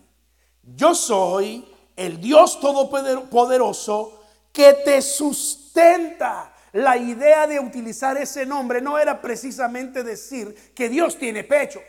Yo 0.64 0.94
soy 0.94 1.68
el 1.96 2.22
Dios 2.22 2.60
Todopoderoso 2.60 4.22
que 4.52 4.74
te 4.86 5.02
sustenta. 5.02 6.54
La 6.74 6.98
idea 6.98 7.48
de 7.48 7.60
utilizar 7.60 8.18
ese 8.18 8.46
nombre 8.46 8.82
no 8.82 8.98
era 8.98 9.22
precisamente 9.22 10.04
decir 10.04 10.56
que 10.74 10.88
Dios 10.88 11.18
tiene 11.18 11.44
pechos. 11.44 11.84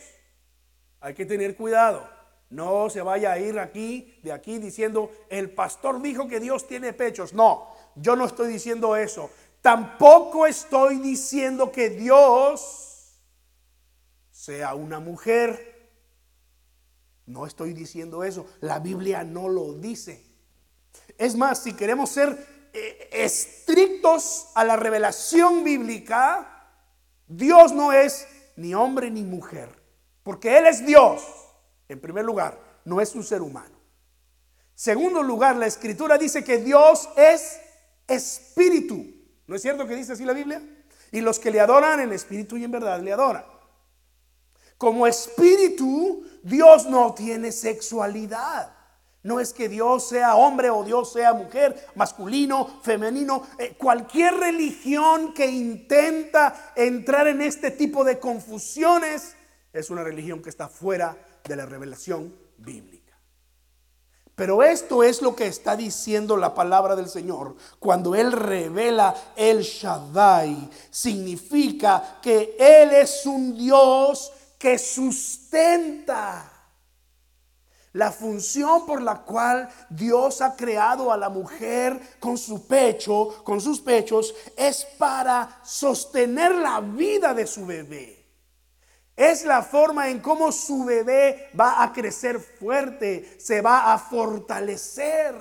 Hay 1.00 1.14
que 1.14 1.24
tener 1.24 1.56
cuidado. 1.56 2.08
No 2.50 2.90
se 2.90 3.00
vaya 3.00 3.32
a 3.32 3.38
ir 3.38 3.58
aquí, 3.58 4.18
de 4.22 4.32
aquí, 4.32 4.58
diciendo, 4.58 5.10
el 5.30 5.50
pastor 5.50 6.02
dijo 6.02 6.28
que 6.28 6.40
Dios 6.40 6.66
tiene 6.66 6.92
pechos. 6.92 7.32
No, 7.32 7.68
yo 7.94 8.14
no 8.16 8.26
estoy 8.26 8.52
diciendo 8.52 8.96
eso. 8.96 9.30
Tampoco 9.62 10.46
estoy 10.46 10.98
diciendo 10.98 11.70
que 11.70 11.88
Dios 11.88 13.20
sea 14.30 14.74
una 14.74 14.98
mujer. 14.98 15.90
No 17.26 17.46
estoy 17.46 17.72
diciendo 17.72 18.24
eso. 18.24 18.46
La 18.60 18.80
Biblia 18.80 19.22
no 19.22 19.48
lo 19.48 19.74
dice. 19.74 20.22
Es 21.16 21.36
más, 21.36 21.62
si 21.62 21.72
queremos 21.74 22.10
ser 22.10 22.51
estrictos 22.72 24.48
a 24.54 24.64
la 24.64 24.76
revelación 24.76 25.64
bíblica, 25.64 26.70
Dios 27.26 27.72
no 27.72 27.92
es 27.92 28.26
ni 28.56 28.74
hombre 28.74 29.10
ni 29.10 29.22
mujer. 29.22 29.68
Porque 30.22 30.58
Él 30.58 30.66
es 30.66 30.84
Dios. 30.84 31.22
En 31.88 32.00
primer 32.00 32.24
lugar, 32.24 32.58
no 32.84 33.00
es 33.00 33.14
un 33.14 33.24
ser 33.24 33.42
humano. 33.42 33.76
Segundo 34.74 35.22
lugar, 35.22 35.56
la 35.56 35.66
escritura 35.66 36.18
dice 36.18 36.42
que 36.42 36.58
Dios 36.58 37.08
es 37.16 37.60
espíritu. 38.06 39.06
¿No 39.46 39.54
es 39.54 39.62
cierto 39.62 39.86
que 39.86 39.94
dice 39.94 40.12
así 40.12 40.24
la 40.24 40.32
Biblia? 40.32 40.62
Y 41.10 41.20
los 41.20 41.38
que 41.38 41.50
le 41.50 41.60
adoran 41.60 42.00
en 42.00 42.12
espíritu 42.12 42.56
y 42.56 42.64
en 42.64 42.70
verdad 42.70 43.00
le 43.00 43.12
adoran. 43.12 43.44
Como 44.78 45.06
espíritu, 45.06 46.26
Dios 46.42 46.86
no 46.86 47.14
tiene 47.14 47.52
sexualidad. 47.52 48.74
No 49.22 49.38
es 49.38 49.52
que 49.52 49.68
Dios 49.68 50.08
sea 50.08 50.34
hombre 50.34 50.70
o 50.70 50.82
Dios 50.82 51.12
sea 51.12 51.32
mujer, 51.32 51.88
masculino, 51.94 52.80
femenino. 52.82 53.46
Eh, 53.58 53.76
cualquier 53.78 54.34
religión 54.34 55.32
que 55.32 55.46
intenta 55.46 56.72
entrar 56.74 57.28
en 57.28 57.40
este 57.40 57.70
tipo 57.70 58.02
de 58.02 58.18
confusiones 58.18 59.36
es 59.72 59.90
una 59.90 60.02
religión 60.02 60.42
que 60.42 60.50
está 60.50 60.68
fuera 60.68 61.16
de 61.44 61.56
la 61.56 61.66
revelación 61.66 62.34
bíblica. 62.58 63.02
Pero 64.34 64.62
esto 64.62 65.02
es 65.02 65.22
lo 65.22 65.36
que 65.36 65.46
está 65.46 65.76
diciendo 65.76 66.36
la 66.36 66.54
palabra 66.54 66.96
del 66.96 67.08
Señor. 67.08 67.54
Cuando 67.78 68.14
Él 68.14 68.32
revela 68.32 69.14
el 69.36 69.60
Shaddai, 69.62 70.68
significa 70.90 72.18
que 72.20 72.56
Él 72.58 72.92
es 72.92 73.24
un 73.26 73.56
Dios 73.56 74.32
que 74.58 74.78
sustenta. 74.78 76.51
La 77.92 78.10
función 78.10 78.86
por 78.86 79.02
la 79.02 79.22
cual 79.22 79.68
Dios 79.90 80.40
ha 80.40 80.56
creado 80.56 81.12
a 81.12 81.16
la 81.16 81.28
mujer 81.28 82.00
con 82.18 82.38
su 82.38 82.66
pecho, 82.66 83.42
con 83.44 83.60
sus 83.60 83.80
pechos, 83.80 84.34
es 84.56 84.86
para 84.98 85.60
sostener 85.62 86.54
la 86.54 86.80
vida 86.80 87.34
de 87.34 87.46
su 87.46 87.66
bebé. 87.66 88.22
Es 89.14 89.44
la 89.44 89.62
forma 89.62 90.08
en 90.08 90.20
cómo 90.20 90.50
su 90.52 90.84
bebé 90.84 91.50
va 91.58 91.82
a 91.82 91.92
crecer 91.92 92.40
fuerte, 92.40 93.36
se 93.38 93.60
va 93.60 93.92
a 93.92 93.98
fortalecer. 93.98 95.34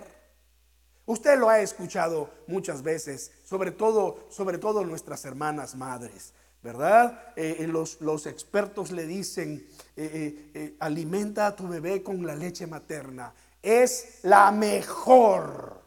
Usted 1.05 1.39
lo 1.39 1.49
ha 1.49 1.61
escuchado 1.61 2.29
muchas 2.47 2.83
veces, 2.83 3.31
sobre 3.45 3.71
todo, 3.71 4.27
sobre 4.29 4.57
todo 4.57 4.83
nuestras 4.83 5.23
hermanas 5.23 5.75
madres, 5.75 6.33
¿verdad? 6.61 7.33
Eh, 7.35 7.57
eh, 7.59 7.67
los, 7.67 8.01
los, 8.01 8.27
expertos 8.27 8.91
le 8.91 9.05
dicen, 9.05 9.65
eh, 9.95 10.75
alimenta 10.79 11.47
a 11.47 11.55
tu 11.55 11.67
bebé 11.67 12.03
con 12.03 12.25
la 12.25 12.35
leche 12.35 12.67
materna. 12.67 13.33
Es 13.61 14.19
la 14.23 14.51
mejor. 14.51 15.81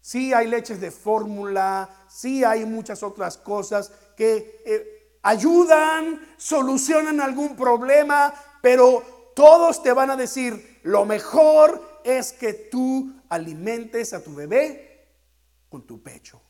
Sí 0.00 0.32
hay 0.32 0.48
leches 0.48 0.80
de 0.80 0.90
fórmula, 0.90 2.06
sí 2.08 2.44
hay 2.44 2.64
muchas 2.64 3.02
otras 3.02 3.36
cosas 3.36 3.92
que 4.16 5.18
ayudan, 5.22 6.20
solucionan 6.38 7.20
algún 7.20 7.54
problema, 7.54 8.32
pero 8.62 9.32
todos 9.34 9.82
te 9.82 9.92
van 9.92 10.10
a 10.10 10.16
decir, 10.16 10.80
lo 10.82 11.04
mejor 11.04 12.00
es 12.02 12.32
que 12.32 12.54
tú 12.54 13.12
alimentes 13.28 14.14
a 14.14 14.24
tu 14.24 14.34
bebé 14.34 15.06
con 15.68 15.86
tu 15.86 16.02
pecho. 16.02 16.40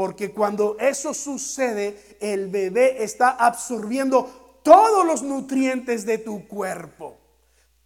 Porque 0.00 0.30
cuando 0.30 0.78
eso 0.80 1.12
sucede, 1.12 2.16
el 2.20 2.48
bebé 2.48 3.04
está 3.04 3.32
absorbiendo 3.32 4.58
todos 4.62 5.04
los 5.04 5.22
nutrientes 5.22 6.06
de 6.06 6.16
tu 6.16 6.48
cuerpo. 6.48 7.18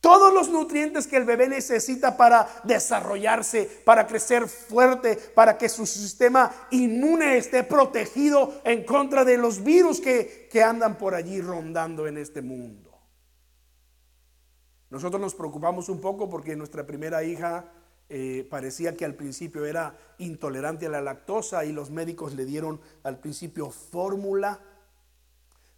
Todos 0.00 0.32
los 0.32 0.48
nutrientes 0.48 1.08
que 1.08 1.16
el 1.16 1.24
bebé 1.24 1.48
necesita 1.48 2.16
para 2.16 2.46
desarrollarse, 2.62 3.64
para 3.84 4.06
crecer 4.06 4.46
fuerte, 4.46 5.16
para 5.34 5.58
que 5.58 5.68
su 5.68 5.86
sistema 5.86 6.54
inmune 6.70 7.36
esté 7.36 7.64
protegido 7.64 8.60
en 8.62 8.84
contra 8.84 9.24
de 9.24 9.36
los 9.36 9.64
virus 9.64 10.00
que, 10.00 10.48
andan 10.64 10.96
por 10.98 11.16
allí 11.16 11.40
rondando 11.40 12.06
en 12.06 12.16
este 12.16 12.42
mundo. 12.42 12.96
Nosotros 14.88 15.20
nos 15.20 15.34
preocupamos 15.34 15.88
un 15.88 16.00
poco 16.00 16.30
porque 16.30 16.54
nuestra 16.54 16.86
primera 16.86 17.24
hija 17.24 17.64
eh, 18.08 18.46
parecía 18.50 18.96
que 18.96 19.04
al 19.04 19.14
principio 19.14 19.64
era 19.64 19.96
intolerante 20.18 20.86
a 20.86 20.90
la 20.90 21.00
lactosa 21.00 21.64
y 21.64 21.72
los 21.72 21.90
médicos 21.90 22.34
le 22.34 22.44
dieron 22.44 22.80
al 23.02 23.18
principio 23.18 23.70
fórmula. 23.70 24.60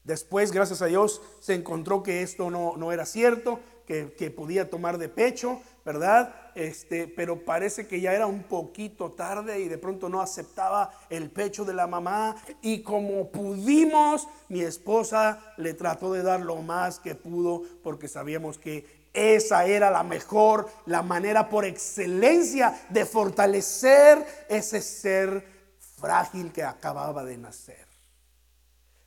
Después, 0.05 0.53
gracias 0.53 0.83
a 0.83 0.87
Dios, 0.87 1.21
se 1.41 1.55
encontró 1.55 2.03
que 2.03 2.23
esto 2.23 2.51
no, 2.51 2.77
no 2.77 2.93
era 2.93 3.07
cierto 3.07 3.61
que, 3.87 4.33
podía 4.35 4.69
tomar 4.69 4.99
de 4.99 5.09
pecho, 5.09 5.61
¿verdad? 5.85 6.35
Este, 6.55 7.07
pero 7.07 7.45
parece 7.45 7.87
que 7.87 8.01
ya 8.01 8.13
era 8.13 8.27
un 8.27 8.43
poquito 8.43 9.13
tarde 9.13 9.61
y 9.61 9.69
de 9.69 9.79
pronto 9.79 10.09
no 10.09 10.21
aceptaba 10.21 10.91
el 11.09 11.31
pecho 11.31 11.65
de 11.65 11.75
la 11.75 11.87
mamá. 11.87 12.37
Y 12.63 12.83
como 12.83 13.31
pudimos, 13.31 14.27
mi 14.49 14.61
esposa 14.63 15.55
le 15.57 15.75
trató 15.75 16.13
de 16.13 16.23
dar 16.23 16.41
lo 16.41 16.57
más 16.57 16.99
que 16.99 17.15
pudo 17.15 17.63
porque 17.83 18.09
sabíamos 18.09 18.59
que 18.59 19.06
esa 19.17 19.65
era 19.65 19.91
la 19.91 20.03
mejor, 20.03 20.69
la 20.85 21.03
manera 21.03 21.49
por 21.49 21.65
excelencia 21.65 22.87
de 22.91 23.07
fortalecer 23.07 24.47
ese 24.49 24.83
ser 24.83 25.77
frágil 25.99 26.53
que 26.53 26.63
acababa 26.63 27.25
de 27.25 27.39
nacer. 27.39 27.87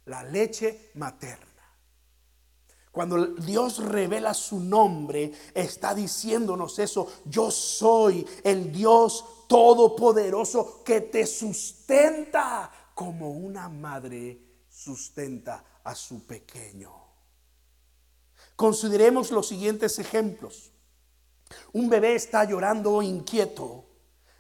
La 0.05 0.23
leche 0.23 0.91
materna. 0.95 1.45
Cuando 2.91 3.27
Dios 3.27 3.77
revela 3.85 4.33
su 4.33 4.59
nombre, 4.59 5.31
está 5.53 5.93
diciéndonos 5.93 6.79
eso. 6.79 7.07
Yo 7.25 7.51
soy 7.51 8.27
el 8.43 8.71
Dios 8.71 9.45
todopoderoso 9.47 10.83
que 10.83 11.01
te 11.01 11.27
sustenta 11.27 12.71
como 12.95 13.29
una 13.29 13.69
madre 13.69 14.65
sustenta 14.67 15.63
a 15.83 15.93
su 15.93 16.25
pequeño. 16.25 17.08
Consideremos 18.59 19.31
los 19.31 19.47
siguientes 19.47 19.97
ejemplos. 19.99 20.73
Un 21.71 21.87
bebé 21.87 22.15
está 22.15 22.43
llorando 22.43 23.01
inquieto. 23.01 23.85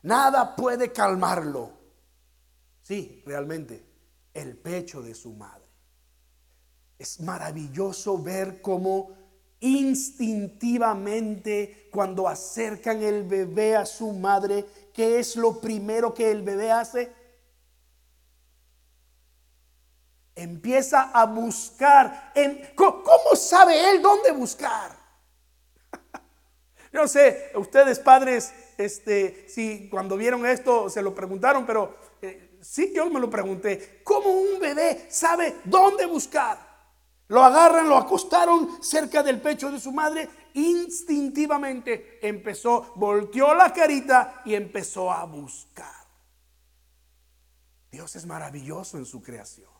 Nada 0.01 0.57
puede 0.57 0.91
calmarlo. 0.91 1.71
Sí, 2.81 3.23
realmente, 3.25 3.81
el 4.33 4.57
pecho 4.57 5.01
de 5.01 5.15
su 5.15 5.31
madre. 5.31 5.63
Es 6.97 7.21
maravilloso 7.21 8.21
ver 8.21 8.61
cómo 8.61 9.13
instintivamente 9.61 11.87
cuando 11.89 12.27
acercan 12.27 13.01
el 13.01 13.23
bebé 13.23 13.77
a 13.77 13.85
su 13.85 14.11
madre, 14.11 14.65
¿qué 14.93 15.19
es 15.19 15.37
lo 15.37 15.61
primero 15.61 16.13
que 16.13 16.29
el 16.29 16.41
bebé 16.41 16.73
hace? 16.73 17.13
Empieza 20.39 21.11
a 21.13 21.25
buscar. 21.25 22.31
¿Cómo 22.75 23.35
sabe 23.35 23.89
él 23.89 24.01
dónde 24.01 24.31
buscar? 24.31 24.97
Yo 26.93 27.07
sé, 27.09 27.51
ustedes 27.55 27.99
padres, 27.99 28.53
este, 28.77 29.45
si 29.49 29.89
cuando 29.89 30.15
vieron 30.15 30.45
esto 30.45 30.89
se 30.89 31.01
lo 31.01 31.13
preguntaron, 31.13 31.65
pero 31.65 31.93
eh, 32.21 32.57
sí, 32.61 32.93
yo 32.95 33.09
me 33.09 33.19
lo 33.19 33.29
pregunté. 33.29 34.01
¿Cómo 34.03 34.29
un 34.29 34.59
bebé 34.59 35.07
sabe 35.09 35.57
dónde 35.65 36.05
buscar? 36.05 36.57
Lo 37.27 37.43
agarran, 37.43 37.89
lo 37.89 37.97
acostaron 37.97 38.81
cerca 38.81 39.21
del 39.21 39.41
pecho 39.41 39.69
de 39.69 39.79
su 39.79 39.91
madre. 39.91 40.29
Instintivamente 40.53 42.17
empezó, 42.25 42.93
volteó 42.95 43.53
la 43.53 43.73
carita 43.73 44.41
y 44.45 44.55
empezó 44.55 45.11
a 45.11 45.25
buscar. 45.25 45.99
Dios 47.91 48.15
es 48.15 48.25
maravilloso 48.25 48.97
en 48.97 49.05
su 49.05 49.21
creación. 49.21 49.78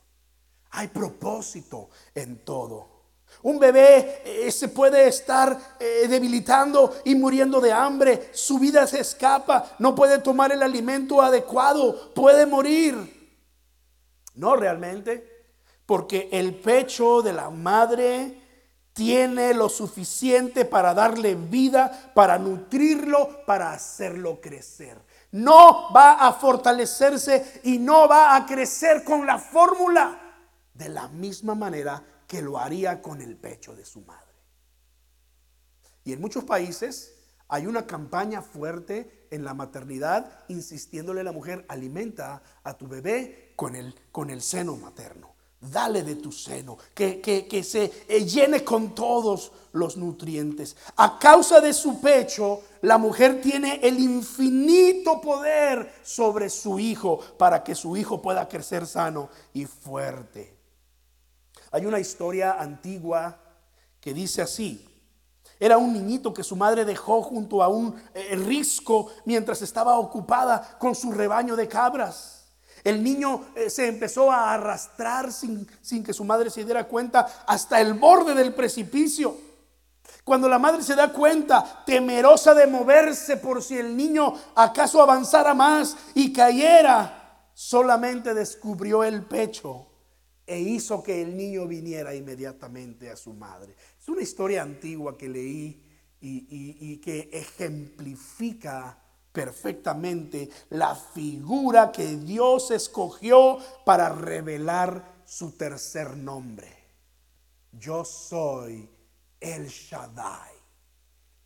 Hay 0.72 0.88
propósito 0.88 1.90
en 2.14 2.44
todo. 2.44 3.00
Un 3.42 3.58
bebé 3.58 4.22
eh, 4.26 4.52
se 4.52 4.68
puede 4.68 5.08
estar 5.08 5.58
eh, 5.80 6.08
debilitando 6.10 6.98
y 7.06 7.16
muriendo 7.16 7.62
de 7.62 7.72
hambre. 7.72 8.30
Su 8.34 8.60
vida 8.60 8.86
se 8.86 9.00
escapa. 9.00 9.76
No 9.80 9.96
puede 9.96 10.20
tomar 10.20 10.52
el 10.52 10.62
alimento 10.62 11.22
adecuado. 11.22 12.14
Puede 12.14 12.46
morir. 12.46 13.18
No 14.36 14.56
realmente 14.56 15.40
porque 15.86 16.30
el 16.32 16.54
pecho 16.56 17.22
de 17.22 17.34
la 17.34 17.50
madre 17.50 18.40
tiene 18.94 19.54
lo 19.54 19.70
suficiente 19.70 20.66
para 20.66 20.94
darle 20.94 21.36
vida, 21.36 22.12
para 22.14 22.38
nutrirlo, 22.38 23.46
para 23.46 23.72
hacerlo 23.72 24.40
crecer. 24.42 24.98
No 25.32 25.94
va 25.94 26.28
a 26.28 26.34
fortalecerse 26.34 27.62
y 27.64 27.80
no 27.80 28.08
va 28.08 28.36
a 28.36 28.46
crecer 28.46 29.04
con 29.04 29.26
la 29.26 29.38
fórmula 29.40 30.29
de 30.80 30.90
la 30.90 31.10
misma 31.10 31.54
manera 31.56 32.02
que 32.26 32.42
lo 32.42 32.58
haría 32.58 33.02
con 33.02 33.22
el 33.22 33.36
pecho 33.36 33.76
de 33.76 33.86
su 33.86 34.02
madre. 34.02 34.34
Y 36.06 36.14
en 36.14 36.22
muchos 36.22 36.46
países 36.46 37.16
hay 37.50 37.68
una 37.68 37.86
campaña 37.86 38.42
fuerte 38.42 39.28
en 39.30 39.44
la 39.44 39.54
maternidad 39.54 40.46
insistiéndole 40.48 41.22
a 41.22 41.26
la 41.26 41.34
mujer, 41.34 41.66
alimenta 41.68 42.42
a 42.64 42.78
tu 42.78 42.88
bebé 42.88 43.54
con 43.58 43.76
el, 43.76 43.94
con 44.12 44.30
el 44.30 44.42
seno 44.42 44.78
materno. 44.78 45.36
Dale 45.60 46.04
de 46.04 46.16
tu 46.16 46.32
seno, 46.32 46.78
que, 46.94 47.20
que, 47.20 47.64
se 47.66 47.92
eh, 48.08 48.24
llene 48.24 48.64
con 48.64 48.96
todos 48.96 49.52
los 49.74 49.98
nutrientes. 49.98 50.78
A 50.96 51.20
causa 51.20 51.60
de 51.60 51.74
su 51.74 52.00
pecho, 52.00 52.62
la 52.82 52.98
mujer 52.98 53.42
tiene 53.42 53.82
el 53.84 54.00
infinito 54.00 55.20
poder 55.20 55.94
sobre 56.02 56.50
su 56.50 56.80
hijo 56.80 57.20
para 57.38 57.62
que 57.62 57.76
su 57.76 57.98
hijo 57.98 58.22
pueda 58.22 58.48
crecer 58.48 58.88
sano 58.88 59.30
y 59.52 59.66
fuerte. 59.66 60.59
Hay 61.72 61.86
una 61.86 62.00
historia 62.00 62.54
antigua 62.60 63.38
que 64.02 64.14
dice 64.14 64.42
así. 64.42 64.86
Era 65.60 65.78
un 65.78 65.94
niñito 65.94 66.34
que 66.34 66.44
su 66.44 66.56
madre 66.56 66.86
dejó 66.86 67.22
junto 67.22 67.62
a 67.62 67.68
un 67.68 68.02
eh, 68.14 68.36
risco 68.36 69.12
mientras 69.26 69.62
estaba 69.62 70.00
ocupada 70.00 70.78
con 70.80 70.96
su 70.96 71.12
rebaño 71.12 71.56
de 71.56 71.68
cabras. 71.68 72.48
El 72.84 73.04
niño 73.04 73.48
eh, 73.56 73.70
se 73.70 73.88
empezó 73.88 74.32
a 74.32 74.54
arrastrar 74.54 75.34
sin, 75.34 75.68
sin 75.82 76.02
que 76.02 76.14
su 76.14 76.24
madre 76.24 76.50
se 76.50 76.64
diera 76.64 76.88
cuenta 76.88 77.44
hasta 77.46 77.82
el 77.82 77.94
borde 77.94 78.34
del 78.34 78.54
precipicio. 78.54 79.36
Cuando 80.24 80.48
la 80.48 80.60
madre 80.60 80.82
se 80.82 80.96
da 80.96 81.12
cuenta, 81.12 81.84
temerosa 81.86 82.54
de 82.54 82.66
moverse 82.66 83.38
por 83.38 83.62
si 83.62 83.78
el 83.78 83.98
niño 83.98 84.34
acaso 84.56 85.02
avanzara 85.02 85.54
más 85.54 85.98
y 86.14 86.32
cayera, 86.32 87.50
solamente 87.54 88.34
descubrió 88.34 89.04
el 89.04 89.24
pecho 89.24 89.89
e 90.50 90.60
hizo 90.60 91.04
que 91.04 91.22
el 91.22 91.38
niño 91.38 91.68
viniera 91.68 92.16
inmediatamente 92.16 93.12
a 93.12 93.16
su 93.16 93.34
madre. 93.34 93.76
Es 94.00 94.10
una 94.10 94.24
historia 94.24 94.64
antigua 94.64 95.16
que 95.16 95.30
leí 95.30 95.80
y, 96.20 96.98
que 96.98 97.30
ejemplifica 97.32 99.00
perfectamente 99.32 100.50
la 100.72 100.96
figura 100.96 101.92
que 101.92 102.18
Dios 102.18 102.72
escogió 102.72 103.60
para 103.86 104.10
revelar 104.10 105.22
su 105.24 105.52
tercer 105.52 106.18
nombre. 106.18 106.76
Yo 107.72 108.04
soy 108.04 108.90
el 109.40 109.68
Shaddai, 109.68 110.56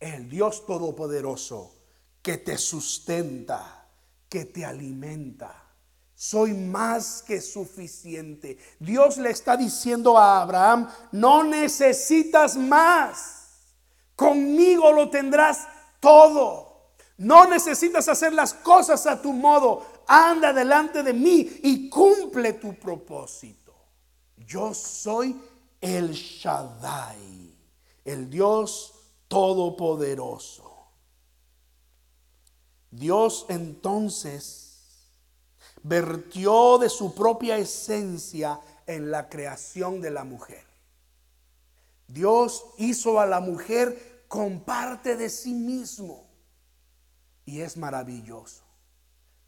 el 0.00 0.30
Dios 0.30 0.64
Todopoderoso 0.64 1.74
que 2.22 2.38
te 2.38 2.56
sustenta, 2.56 3.86
que 4.30 4.46
te 4.46 4.64
alimenta. 4.64 5.63
Soy 6.14 6.54
más 6.54 7.22
que 7.26 7.40
suficiente. 7.40 8.58
Dios 8.78 9.16
le 9.18 9.30
está 9.30 9.56
diciendo 9.56 10.16
a 10.16 10.42
Abraham, 10.42 10.88
no 11.12 11.42
necesitas 11.42 12.56
más. 12.56 13.44
Conmigo 14.14 14.92
lo 14.92 15.10
tendrás 15.10 15.66
todo. 15.98 16.92
No 17.16 17.46
necesitas 17.46 18.08
hacer 18.08 18.32
las 18.32 18.54
cosas 18.54 19.06
a 19.06 19.20
tu 19.20 19.32
modo. 19.32 19.84
Anda 20.06 20.52
delante 20.52 21.02
de 21.02 21.12
mí 21.12 21.60
y 21.62 21.88
cumple 21.88 22.54
tu 22.54 22.74
propósito. 22.74 23.74
Yo 24.36 24.74
soy 24.74 25.40
el 25.80 26.12
Shaddai, 26.12 27.56
el 28.04 28.30
Dios 28.30 28.94
todopoderoso. 29.28 30.70
Dios 32.90 33.46
entonces 33.48 34.63
vertió 35.84 36.78
de 36.78 36.88
su 36.88 37.14
propia 37.14 37.58
esencia 37.58 38.58
en 38.86 39.10
la 39.10 39.28
creación 39.28 40.00
de 40.00 40.10
la 40.10 40.24
mujer. 40.24 40.64
Dios 42.08 42.64
hizo 42.78 43.20
a 43.20 43.26
la 43.26 43.40
mujer 43.40 44.24
con 44.26 44.60
parte 44.60 45.16
de 45.16 45.28
sí 45.28 45.54
mismo. 45.54 46.26
Y 47.44 47.60
es 47.60 47.76
maravilloso. 47.76 48.64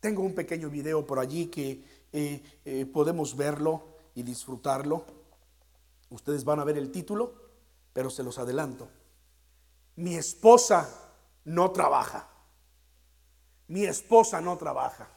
Tengo 0.00 0.22
un 0.22 0.34
pequeño 0.34 0.68
video 0.68 1.06
por 1.06 1.18
allí 1.18 1.46
que 1.46 1.82
eh, 2.12 2.42
eh, 2.64 2.86
podemos 2.86 3.34
verlo 3.34 3.82
y 4.14 4.22
disfrutarlo. 4.22 5.06
Ustedes 6.10 6.44
van 6.44 6.60
a 6.60 6.64
ver 6.64 6.76
el 6.76 6.92
título, 6.92 7.34
pero 7.94 8.10
se 8.10 8.22
los 8.22 8.38
adelanto. 8.38 8.88
Mi 9.96 10.16
esposa 10.16 10.86
no 11.44 11.70
trabaja. 11.70 12.28
Mi 13.68 13.86
esposa 13.86 14.42
no 14.42 14.58
trabaja. 14.58 15.15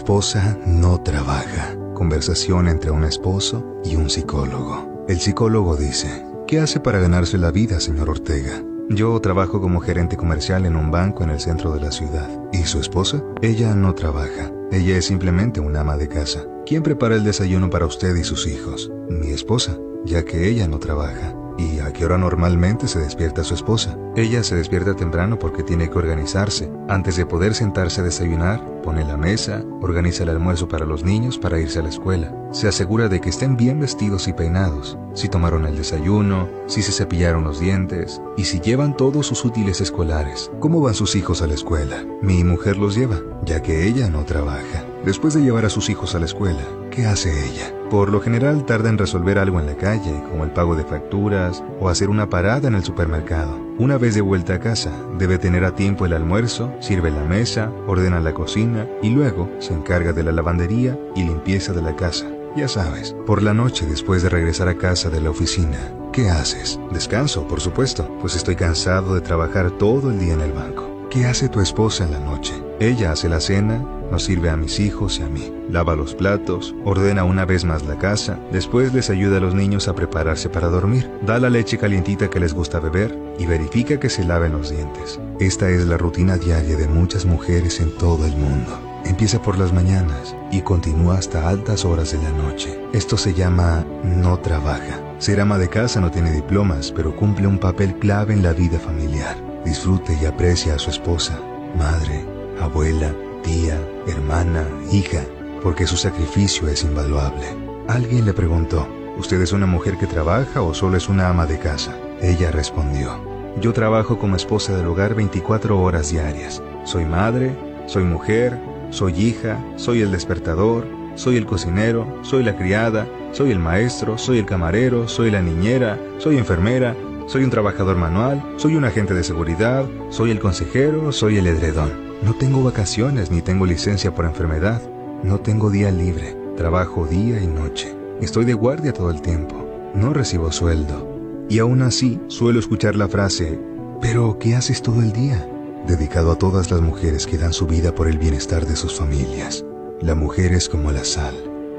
Esposa 0.00 0.56
no 0.64 1.02
trabaja. 1.02 1.76
Conversación 1.92 2.68
entre 2.68 2.90
un 2.90 3.04
esposo 3.04 3.78
y 3.84 3.96
un 3.96 4.08
psicólogo. 4.08 5.04
El 5.08 5.20
psicólogo 5.20 5.76
dice, 5.76 6.24
¿qué 6.46 6.58
hace 6.58 6.80
para 6.80 7.00
ganarse 7.00 7.36
la 7.36 7.50
vida, 7.50 7.80
señor 7.80 8.08
Ortega? 8.08 8.64
Yo 8.88 9.20
trabajo 9.20 9.60
como 9.60 9.80
gerente 9.80 10.16
comercial 10.16 10.64
en 10.64 10.74
un 10.74 10.90
banco 10.90 11.22
en 11.22 11.28
el 11.28 11.38
centro 11.38 11.74
de 11.74 11.80
la 11.80 11.92
ciudad. 11.92 12.30
¿Y 12.50 12.62
su 12.62 12.80
esposa? 12.80 13.22
Ella 13.42 13.74
no 13.74 13.94
trabaja. 13.94 14.50
Ella 14.72 14.96
es 14.96 15.04
simplemente 15.04 15.60
una 15.60 15.80
ama 15.80 15.98
de 15.98 16.08
casa. 16.08 16.46
¿Quién 16.64 16.82
prepara 16.82 17.16
el 17.16 17.24
desayuno 17.24 17.68
para 17.68 17.84
usted 17.84 18.16
y 18.16 18.24
sus 18.24 18.46
hijos? 18.46 18.90
Mi 19.10 19.32
esposa, 19.32 19.76
ya 20.06 20.24
que 20.24 20.48
ella 20.48 20.66
no 20.66 20.78
trabaja. 20.78 21.34
¿Y 21.60 21.78
a 21.80 21.92
qué 21.92 22.06
hora 22.06 22.16
normalmente 22.16 22.88
se 22.88 23.00
despierta 23.00 23.44
su 23.44 23.52
esposa? 23.52 23.94
Ella 24.16 24.42
se 24.42 24.56
despierta 24.56 24.96
temprano 24.96 25.38
porque 25.38 25.62
tiene 25.62 25.90
que 25.90 25.98
organizarse. 25.98 26.72
Antes 26.88 27.16
de 27.16 27.26
poder 27.26 27.54
sentarse 27.54 28.00
a 28.00 28.04
desayunar, 28.04 28.64
pone 28.82 29.04
la 29.04 29.18
mesa, 29.18 29.62
organiza 29.82 30.22
el 30.22 30.30
almuerzo 30.30 30.68
para 30.68 30.86
los 30.86 31.04
niños 31.04 31.36
para 31.36 31.60
irse 31.60 31.80
a 31.80 31.82
la 31.82 31.90
escuela. 31.90 32.34
Se 32.50 32.66
asegura 32.66 33.08
de 33.08 33.20
que 33.20 33.28
estén 33.28 33.58
bien 33.58 33.78
vestidos 33.78 34.26
y 34.26 34.32
peinados, 34.32 34.96
si 35.12 35.28
tomaron 35.28 35.66
el 35.66 35.76
desayuno, 35.76 36.48
si 36.66 36.80
se 36.80 36.92
cepillaron 36.92 37.44
los 37.44 37.60
dientes 37.60 38.22
y 38.38 38.44
si 38.44 38.60
llevan 38.60 38.96
todos 38.96 39.26
sus 39.26 39.44
útiles 39.44 39.82
escolares. 39.82 40.50
¿Cómo 40.60 40.80
van 40.80 40.94
sus 40.94 41.14
hijos 41.14 41.42
a 41.42 41.46
la 41.46 41.54
escuela? 41.54 42.06
Mi 42.22 42.42
mujer 42.42 42.78
los 42.78 42.94
lleva, 42.94 43.20
ya 43.44 43.60
que 43.60 43.86
ella 43.86 44.08
no 44.08 44.24
trabaja. 44.24 44.89
Después 45.04 45.32
de 45.32 45.40
llevar 45.40 45.64
a 45.64 45.70
sus 45.70 45.88
hijos 45.88 46.14
a 46.14 46.18
la 46.18 46.26
escuela, 46.26 46.60
¿qué 46.90 47.06
hace 47.06 47.30
ella? 47.46 47.72
Por 47.88 48.10
lo 48.10 48.20
general 48.20 48.66
tarda 48.66 48.90
en 48.90 48.98
resolver 48.98 49.38
algo 49.38 49.58
en 49.58 49.64
la 49.64 49.74
calle, 49.74 50.22
como 50.30 50.44
el 50.44 50.50
pago 50.50 50.76
de 50.76 50.84
facturas 50.84 51.64
o 51.80 51.88
hacer 51.88 52.10
una 52.10 52.28
parada 52.28 52.68
en 52.68 52.74
el 52.74 52.84
supermercado. 52.84 53.58
Una 53.78 53.96
vez 53.96 54.14
de 54.14 54.20
vuelta 54.20 54.54
a 54.54 54.60
casa, 54.60 54.92
debe 55.18 55.38
tener 55.38 55.64
a 55.64 55.74
tiempo 55.74 56.04
el 56.04 56.12
almuerzo, 56.12 56.70
sirve 56.80 57.10
la 57.10 57.24
mesa, 57.24 57.72
ordena 57.86 58.20
la 58.20 58.34
cocina 58.34 58.86
y 59.00 59.08
luego 59.08 59.48
se 59.58 59.72
encarga 59.72 60.12
de 60.12 60.22
la 60.22 60.32
lavandería 60.32 60.98
y 61.16 61.24
limpieza 61.24 61.72
de 61.72 61.80
la 61.80 61.96
casa. 61.96 62.26
Ya 62.54 62.68
sabes, 62.68 63.16
por 63.26 63.42
la 63.42 63.54
noche 63.54 63.86
después 63.86 64.22
de 64.22 64.28
regresar 64.28 64.68
a 64.68 64.76
casa 64.76 65.08
de 65.08 65.22
la 65.22 65.30
oficina, 65.30 65.78
¿qué 66.12 66.28
haces? 66.28 66.78
Descanso, 66.92 67.48
por 67.48 67.60
supuesto, 67.60 68.06
pues 68.20 68.36
estoy 68.36 68.56
cansado 68.56 69.14
de 69.14 69.22
trabajar 69.22 69.70
todo 69.70 70.10
el 70.10 70.18
día 70.18 70.34
en 70.34 70.42
el 70.42 70.52
banco. 70.52 71.08
¿Qué 71.08 71.24
hace 71.26 71.48
tu 71.48 71.60
esposa 71.60 72.04
en 72.04 72.12
la 72.12 72.20
noche? 72.20 72.52
Ella 72.80 73.12
hace 73.12 73.28
la 73.28 73.40
cena, 73.40 73.84
nos 74.10 74.24
sirve 74.24 74.50
a 74.50 74.56
mis 74.56 74.80
hijos 74.80 75.18
y 75.18 75.22
a 75.22 75.28
mí, 75.28 75.52
lava 75.70 75.96
los 75.96 76.14
platos, 76.14 76.74
ordena 76.84 77.24
una 77.24 77.44
vez 77.44 77.64
más 77.64 77.84
la 77.84 77.98
casa, 77.98 78.38
después 78.52 78.92
les 78.92 79.10
ayuda 79.10 79.38
a 79.38 79.40
los 79.40 79.54
niños 79.54 79.88
a 79.88 79.94
prepararse 79.94 80.48
para 80.48 80.68
dormir, 80.68 81.10
da 81.26 81.38
la 81.38 81.50
leche 81.50 81.78
calientita 81.78 82.28
que 82.28 82.40
les 82.40 82.54
gusta 82.54 82.80
beber 82.80 83.16
y 83.38 83.46
verifica 83.46 83.98
que 83.98 84.10
se 84.10 84.24
laven 84.24 84.52
los 84.52 84.70
dientes. 84.70 85.20
Esta 85.38 85.70
es 85.70 85.86
la 85.86 85.96
rutina 85.96 86.36
diaria 86.36 86.76
de 86.76 86.88
muchas 86.88 87.24
mujeres 87.24 87.80
en 87.80 87.96
todo 87.96 88.26
el 88.26 88.36
mundo. 88.36 88.78
Empieza 89.04 89.40
por 89.40 89.58
las 89.58 89.72
mañanas 89.72 90.36
y 90.52 90.60
continúa 90.60 91.18
hasta 91.18 91.48
altas 91.48 91.84
horas 91.84 92.12
de 92.12 92.18
la 92.18 92.30
noche. 92.30 92.78
Esto 92.92 93.16
se 93.16 93.32
llama 93.32 93.84
no 94.04 94.38
trabaja. 94.38 95.00
Ser 95.18 95.40
ama 95.40 95.58
de 95.58 95.68
casa 95.68 96.00
no 96.00 96.10
tiene 96.10 96.32
diplomas, 96.32 96.92
pero 96.92 97.16
cumple 97.16 97.46
un 97.46 97.58
papel 97.58 97.94
clave 97.94 98.34
en 98.34 98.42
la 98.42 98.52
vida 98.52 98.78
familiar. 98.78 99.36
Disfrute 99.64 100.16
y 100.20 100.26
aprecia 100.26 100.74
a 100.74 100.78
su 100.78 100.90
esposa, 100.90 101.38
madre, 101.76 102.24
abuela, 102.60 103.14
tía, 103.42 103.80
hermana, 104.06 104.66
hija, 104.92 105.24
porque 105.62 105.86
su 105.86 105.96
sacrificio 105.96 106.68
es 106.68 106.84
invaluable. 106.84 107.46
Alguien 107.88 108.24
le 108.24 108.32
preguntó, 108.32 108.86
¿usted 109.18 109.40
es 109.40 109.52
una 109.52 109.66
mujer 109.66 109.96
que 109.98 110.06
trabaja 110.06 110.62
o 110.62 110.74
solo 110.74 110.96
es 110.96 111.08
una 111.08 111.28
ama 111.28 111.46
de 111.46 111.58
casa? 111.58 111.96
Ella 112.20 112.50
respondió, 112.50 113.18
yo 113.60 113.72
trabajo 113.72 114.18
como 114.18 114.36
esposa 114.36 114.76
del 114.76 114.86
hogar 114.86 115.14
24 115.14 115.80
horas 115.80 116.10
diarias. 116.10 116.62
Soy 116.84 117.04
madre, 117.04 117.56
soy 117.86 118.04
mujer, 118.04 118.58
soy 118.90 119.12
hija, 119.20 119.62
soy 119.76 120.02
el 120.02 120.12
despertador, 120.12 120.86
soy 121.14 121.36
el 121.36 121.46
cocinero, 121.46 122.06
soy 122.22 122.42
la 122.42 122.56
criada, 122.56 123.06
soy 123.32 123.50
el 123.50 123.58
maestro, 123.58 124.18
soy 124.18 124.38
el 124.38 124.46
camarero, 124.46 125.08
soy 125.08 125.30
la 125.30 125.42
niñera, 125.42 125.98
soy 126.18 126.38
enfermera, 126.38 126.96
soy 127.26 127.44
un 127.44 127.50
trabajador 127.50 127.96
manual, 127.96 128.42
soy 128.56 128.76
un 128.76 128.84
agente 128.84 129.14
de 129.14 129.22
seguridad, 129.22 129.84
soy 130.08 130.30
el 130.30 130.40
consejero, 130.40 131.12
soy 131.12 131.38
el 131.38 131.46
edredón. 131.46 132.09
No 132.22 132.34
tengo 132.34 132.62
vacaciones 132.62 133.30
ni 133.30 133.40
tengo 133.40 133.64
licencia 133.64 134.14
por 134.14 134.26
enfermedad. 134.26 134.82
No 135.22 135.40
tengo 135.40 135.70
día 135.70 135.90
libre. 135.90 136.36
Trabajo 136.54 137.06
día 137.06 137.40
y 137.40 137.46
noche. 137.46 137.96
Estoy 138.20 138.44
de 138.44 138.52
guardia 138.52 138.92
todo 138.92 139.10
el 139.10 139.22
tiempo. 139.22 139.66
No 139.94 140.12
recibo 140.12 140.52
sueldo. 140.52 141.46
Y 141.48 141.60
aún 141.60 141.80
así 141.80 142.20
suelo 142.28 142.60
escuchar 142.60 142.94
la 142.94 143.08
frase, 143.08 143.58
pero 144.02 144.38
¿qué 144.38 144.54
haces 144.54 144.82
todo 144.82 145.00
el 145.00 145.12
día? 145.12 145.48
Dedicado 145.86 146.32
a 146.32 146.38
todas 146.38 146.70
las 146.70 146.82
mujeres 146.82 147.26
que 147.26 147.38
dan 147.38 147.54
su 147.54 147.66
vida 147.66 147.94
por 147.94 148.06
el 148.06 148.18
bienestar 148.18 148.66
de 148.66 148.76
sus 148.76 148.98
familias. 148.98 149.64
La 150.02 150.14
mujer 150.14 150.52
es 150.52 150.68
como 150.68 150.92
la 150.92 151.04
sal. 151.04 151.34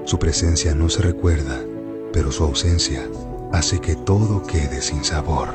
Su 0.06 0.18
presencia 0.18 0.74
no 0.74 0.90
se 0.90 1.04
recuerda, 1.04 1.60
pero 2.14 2.32
su 2.32 2.44
ausencia 2.44 3.08
hace 3.54 3.80
que 3.80 3.96
todo 3.96 4.42
quede 4.42 4.82
sin 4.82 5.04
sabor. 5.04 5.50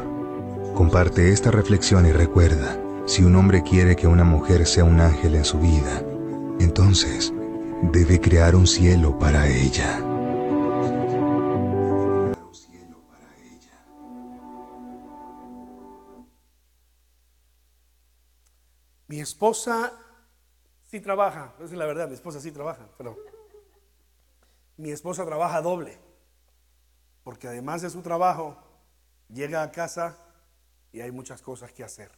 Comparte 0.75 1.33
esta 1.33 1.51
reflexión 1.51 2.07
y 2.07 2.13
recuerda, 2.13 2.79
si 3.07 3.23
un 3.23 3.37
hombre 3.37 3.63
quiere 3.63 3.97
que 3.97 4.07
una 4.07 4.25
mujer 4.25 4.67
sea 4.67 4.85
un 4.85 5.01
ángel 5.01 5.35
en 5.35 5.45
su 5.45 5.59
vida, 5.59 6.01
entonces 6.61 7.33
debe 7.83 8.21
crear 8.21 8.55
un 8.55 8.67
cielo 8.67 9.19
para 9.19 9.49
ella. 9.49 10.03
Mi 19.09 19.21
esposa 19.21 19.93
sí 20.87 21.01
trabaja, 21.01 21.55
es 21.61 21.73
la 21.73 21.87
verdad, 21.87 22.09
mi 22.09 22.15
esposa 22.15 22.41
sí 22.41 22.51
trabaja, 22.51 22.89
pero 22.99 23.17
mi 24.77 24.91
esposa 24.91 25.25
trabaja 25.25 25.63
doble 25.63 26.07
porque 27.27 27.49
además 27.49 27.83
de 27.83 27.91
su 27.91 28.03
trabajo, 28.03 28.57
llega 29.29 29.65
a 29.65 29.73
casa 29.73 30.17
y 30.93 31.01
hay 31.01 31.11
muchas 31.11 31.43
cosas 31.43 31.73
que 31.73 31.83
hacer, 31.83 32.13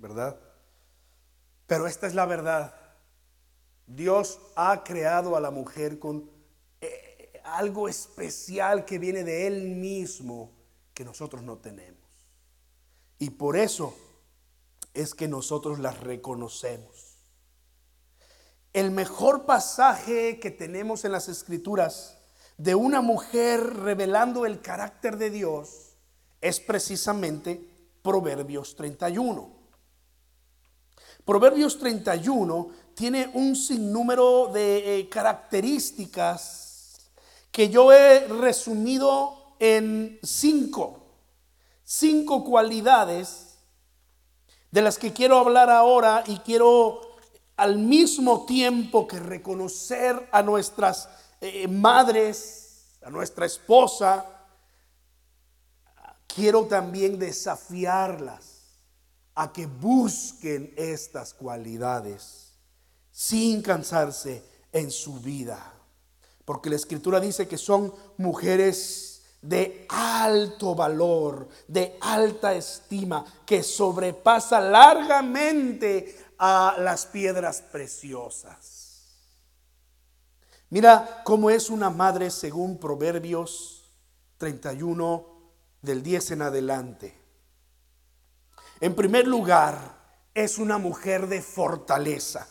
¿verdad? 0.00 0.40
Pero 1.66 1.86
esta 1.86 2.06
es 2.06 2.14
la 2.14 2.26
verdad. 2.26 2.74
Dios 3.86 4.40
ha 4.56 4.82
creado 4.82 5.36
a 5.36 5.40
la 5.40 5.50
mujer 5.50 5.98
con 5.98 6.30
eh, 6.80 7.40
algo 7.44 7.88
especial 7.88 8.84
que 8.84 8.98
viene 8.98 9.24
de 9.24 9.46
Él 9.46 9.68
mismo 9.76 10.52
que 10.94 11.04
nosotros 11.04 11.42
no 11.42 11.58
tenemos. 11.58 12.00
Y 13.18 13.30
por 13.30 13.56
eso 13.56 13.94
es 14.94 15.14
que 15.14 15.28
nosotros 15.28 15.78
las 15.78 16.00
reconocemos. 16.00 17.18
El 18.72 18.90
mejor 18.90 19.46
pasaje 19.46 20.38
que 20.38 20.50
tenemos 20.50 21.04
en 21.04 21.12
las 21.12 21.28
escrituras 21.28 22.18
de 22.56 22.74
una 22.74 23.00
mujer 23.00 23.60
revelando 23.60 24.46
el 24.46 24.60
carácter 24.60 25.16
de 25.16 25.30
Dios 25.30 25.96
es 26.40 26.60
precisamente 26.60 27.68
Proverbios 28.02 28.76
31. 28.76 29.59
Proverbios 31.24 31.78
31 31.78 32.70
tiene 32.94 33.30
un 33.34 33.56
sinnúmero 33.56 34.50
de 34.52 34.98
eh, 34.98 35.08
características 35.08 37.00
que 37.50 37.68
yo 37.68 37.92
he 37.92 38.26
resumido 38.28 39.54
en 39.58 40.18
cinco, 40.22 41.06
cinco 41.84 42.44
cualidades 42.44 43.58
de 44.70 44.82
las 44.82 44.98
que 44.98 45.12
quiero 45.12 45.38
hablar 45.38 45.70
ahora 45.70 46.22
y 46.26 46.38
quiero 46.38 47.00
al 47.56 47.78
mismo 47.78 48.46
tiempo 48.46 49.06
que 49.06 49.18
reconocer 49.18 50.28
a 50.32 50.42
nuestras 50.42 51.08
eh, 51.40 51.68
madres, 51.68 52.98
a 53.02 53.10
nuestra 53.10 53.46
esposa, 53.46 54.24
quiero 56.26 56.66
también 56.66 57.18
desafiarlas 57.18 58.59
a 59.40 59.50
que 59.54 59.64
busquen 59.64 60.74
estas 60.76 61.32
cualidades 61.32 62.52
sin 63.10 63.62
cansarse 63.62 64.44
en 64.70 64.90
su 64.90 65.14
vida. 65.14 65.72
Porque 66.44 66.68
la 66.68 66.76
escritura 66.76 67.18
dice 67.20 67.48
que 67.48 67.56
son 67.56 67.90
mujeres 68.18 69.22
de 69.40 69.86
alto 69.88 70.74
valor, 70.74 71.48
de 71.66 71.96
alta 72.02 72.52
estima, 72.52 73.24
que 73.46 73.62
sobrepasa 73.62 74.60
largamente 74.60 76.18
a 76.36 76.76
las 76.78 77.06
piedras 77.06 77.62
preciosas. 77.62 79.06
Mira 80.68 81.22
cómo 81.24 81.48
es 81.48 81.70
una 81.70 81.88
madre 81.88 82.30
según 82.30 82.76
Proverbios 82.76 83.90
31 84.36 85.26
del 85.80 86.02
10 86.02 86.30
en 86.32 86.42
adelante. 86.42 87.19
En 88.80 88.94
primer 88.94 89.26
lugar, 89.26 90.00
es 90.34 90.58
una 90.58 90.78
mujer 90.78 91.26
de 91.26 91.42
fortaleza. 91.42 92.48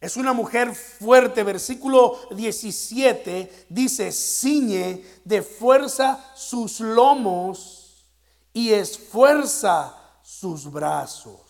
Es 0.00 0.16
una 0.16 0.32
mujer 0.32 0.74
fuerte. 0.74 1.42
Versículo 1.42 2.18
17 2.30 3.66
dice, 3.68 4.12
ciñe 4.12 5.04
de 5.24 5.42
fuerza 5.42 6.32
sus 6.34 6.80
lomos 6.80 8.06
y 8.52 8.72
esfuerza 8.72 9.94
sus 10.22 10.70
brazos. 10.70 11.42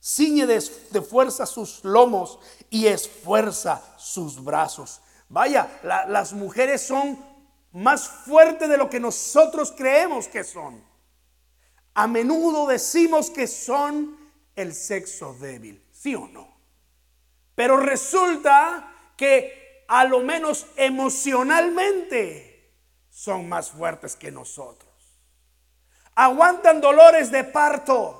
Ciñe 0.00 0.46
de, 0.46 0.60
fuerza 1.02 1.46
sus 1.46 1.84
lomos 1.84 2.40
y 2.70 2.86
esfuerza 2.86 3.82
sus 3.96 4.42
brazos. 4.42 5.00
Vaya, 5.28 5.80
las 6.08 6.32
mujeres 6.32 6.82
son 6.82 7.24
más 7.70 8.08
fuertes 8.08 8.68
de 8.68 8.76
lo 8.76 8.90
que 8.90 8.98
nosotros 8.98 9.72
creemos 9.76 10.26
que 10.26 10.42
son. 10.42 10.91
A 11.94 12.06
menudo 12.06 12.66
decimos 12.66 13.30
que 13.30 13.46
son 13.46 14.16
el 14.56 14.74
sexo 14.74 15.34
débil, 15.34 15.84
¿sí 15.92 16.14
o 16.14 16.26
no? 16.28 16.48
Pero 17.54 17.76
resulta 17.76 19.12
que 19.16 19.84
a 19.88 20.04
lo 20.04 20.20
menos 20.20 20.66
emocionalmente 20.76 22.72
son 23.10 23.48
más 23.48 23.70
fuertes 23.70 24.16
que 24.16 24.30
nosotros. 24.30 24.90
Aguantan 26.14 26.80
dolores 26.80 27.30
de 27.30 27.44
parto. 27.44 28.18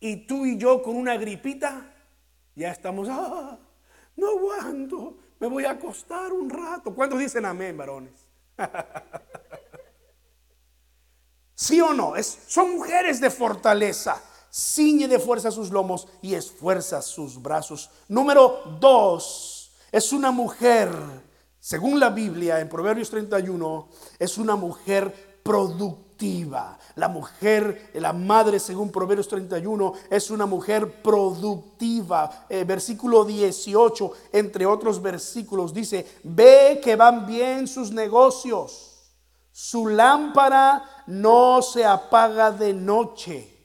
Y 0.00 0.26
tú 0.26 0.46
y 0.46 0.56
yo 0.56 0.82
con 0.82 0.96
una 0.96 1.18
gripita, 1.18 1.94
ya 2.54 2.70
estamos, 2.70 3.08
ah, 3.10 3.58
no 4.16 4.28
aguanto, 4.28 5.18
me 5.38 5.46
voy 5.46 5.66
a 5.66 5.72
acostar 5.72 6.32
un 6.32 6.48
rato. 6.48 6.94
¿Cuántos 6.94 7.18
dicen 7.18 7.44
amén, 7.44 7.76
varones? 7.76 8.26
¿Sí 11.60 11.78
o 11.78 11.92
no? 11.92 12.14
Son 12.46 12.74
mujeres 12.74 13.20
de 13.20 13.28
fortaleza. 13.28 14.18
Ciñe 14.50 15.06
de 15.06 15.18
fuerza 15.18 15.50
sus 15.50 15.70
lomos 15.70 16.08
y 16.22 16.32
esfuerza 16.32 17.02
sus 17.02 17.40
brazos. 17.40 17.90
Número 18.08 18.78
dos, 18.80 19.70
es 19.92 20.10
una 20.14 20.30
mujer, 20.30 20.90
según 21.60 22.00
la 22.00 22.08
Biblia 22.08 22.60
en 22.60 22.68
Proverbios 22.70 23.10
31, 23.10 23.88
es 24.18 24.38
una 24.38 24.56
mujer 24.56 25.42
productiva. 25.42 26.78
La 26.94 27.08
mujer, 27.08 27.90
la 27.92 28.14
madre, 28.14 28.58
según 28.58 28.90
Proverbios 28.90 29.28
31, 29.28 29.92
es 30.08 30.30
una 30.30 30.46
mujer 30.46 31.02
productiva. 31.02 32.46
Eh, 32.48 32.64
versículo 32.64 33.26
18, 33.26 34.12
entre 34.32 34.64
otros 34.64 35.02
versículos, 35.02 35.74
dice, 35.74 36.06
ve 36.24 36.80
que 36.82 36.96
van 36.96 37.26
bien 37.26 37.68
sus 37.68 37.92
negocios 37.92 38.89
su 39.52 39.88
lámpara 39.88 41.04
no 41.06 41.62
se 41.62 41.84
apaga 41.84 42.50
de 42.50 42.72
noche. 42.72 43.60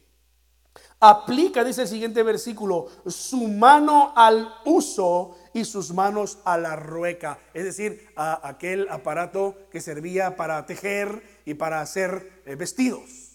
Aplica, 0.99 1.63
dice 1.63 1.83
el 1.83 1.87
siguiente 1.87 2.23
versículo, 2.23 2.87
su 3.05 3.47
mano 3.47 4.13
al 4.15 4.51
uso 4.65 5.37
y 5.53 5.65
sus 5.65 5.93
manos 5.93 6.39
a 6.45 6.57
la 6.57 6.75
rueca. 6.75 7.37
Es 7.53 7.65
decir, 7.65 8.09
a 8.15 8.47
aquel 8.47 8.87
aparato 8.89 9.55
que 9.71 9.81
servía 9.81 10.35
para 10.35 10.65
tejer 10.65 11.41
y 11.45 11.53
para 11.53 11.81
hacer 11.81 12.41
eh, 12.45 12.55
vestidos. 12.55 13.25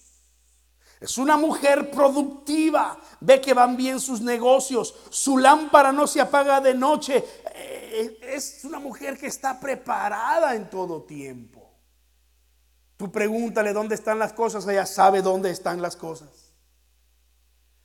Es 1.00 1.16
una 1.16 1.36
mujer 1.38 1.90
productiva, 1.90 2.98
ve 3.20 3.40
que 3.40 3.54
van 3.54 3.76
bien 3.76 4.00
sus 4.00 4.20
negocios, 4.20 4.94
su 5.08 5.38
lámpara 5.38 5.92
no 5.92 6.06
se 6.06 6.20
apaga 6.20 6.60
de 6.60 6.74
noche. 6.74 7.24
Eh, 7.54 8.18
es 8.22 8.64
una 8.64 8.78
mujer 8.78 9.16
que 9.16 9.26
está 9.26 9.58
preparada 9.58 10.54
en 10.54 10.68
todo 10.68 11.02
tiempo. 11.04 11.60
Tú 13.00 13.10
pregúntale 13.10 13.72
dónde 13.72 13.94
están 13.94 14.18
las 14.18 14.34
cosas, 14.34 14.68
ella 14.68 14.84
sabe 14.84 15.22
dónde 15.22 15.50
están 15.50 15.80
las 15.80 15.96
cosas. 15.96 16.52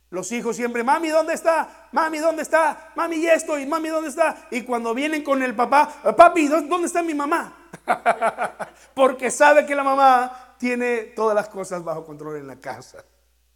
Los 0.09 0.29
hijos 0.33 0.57
siempre, 0.57 0.83
mami, 0.83 1.07
¿dónde 1.07 1.33
está? 1.33 1.87
Mami, 1.93 2.17
¿dónde 2.17 2.41
está? 2.41 2.91
Mami, 2.97 3.15
y 3.15 3.27
esto, 3.27 3.57
y 3.57 3.65
mami, 3.65 3.87
¿dónde 3.87 4.09
está? 4.09 4.49
Y 4.51 4.63
cuando 4.63 4.93
vienen 4.93 5.23
con 5.23 5.41
el 5.41 5.55
papá, 5.55 6.01
papi, 6.17 6.49
¿dónde 6.49 6.87
está 6.87 7.01
mi 7.01 7.13
mamá? 7.13 7.69
Porque 8.93 9.31
sabe 9.31 9.65
que 9.65 9.73
la 9.73 9.83
mamá 9.85 10.57
tiene 10.59 11.13
todas 11.15 11.33
las 11.33 11.47
cosas 11.47 11.81
bajo 11.81 12.05
control 12.05 12.35
en 12.35 12.47
la 12.47 12.57
casa. 12.57 13.05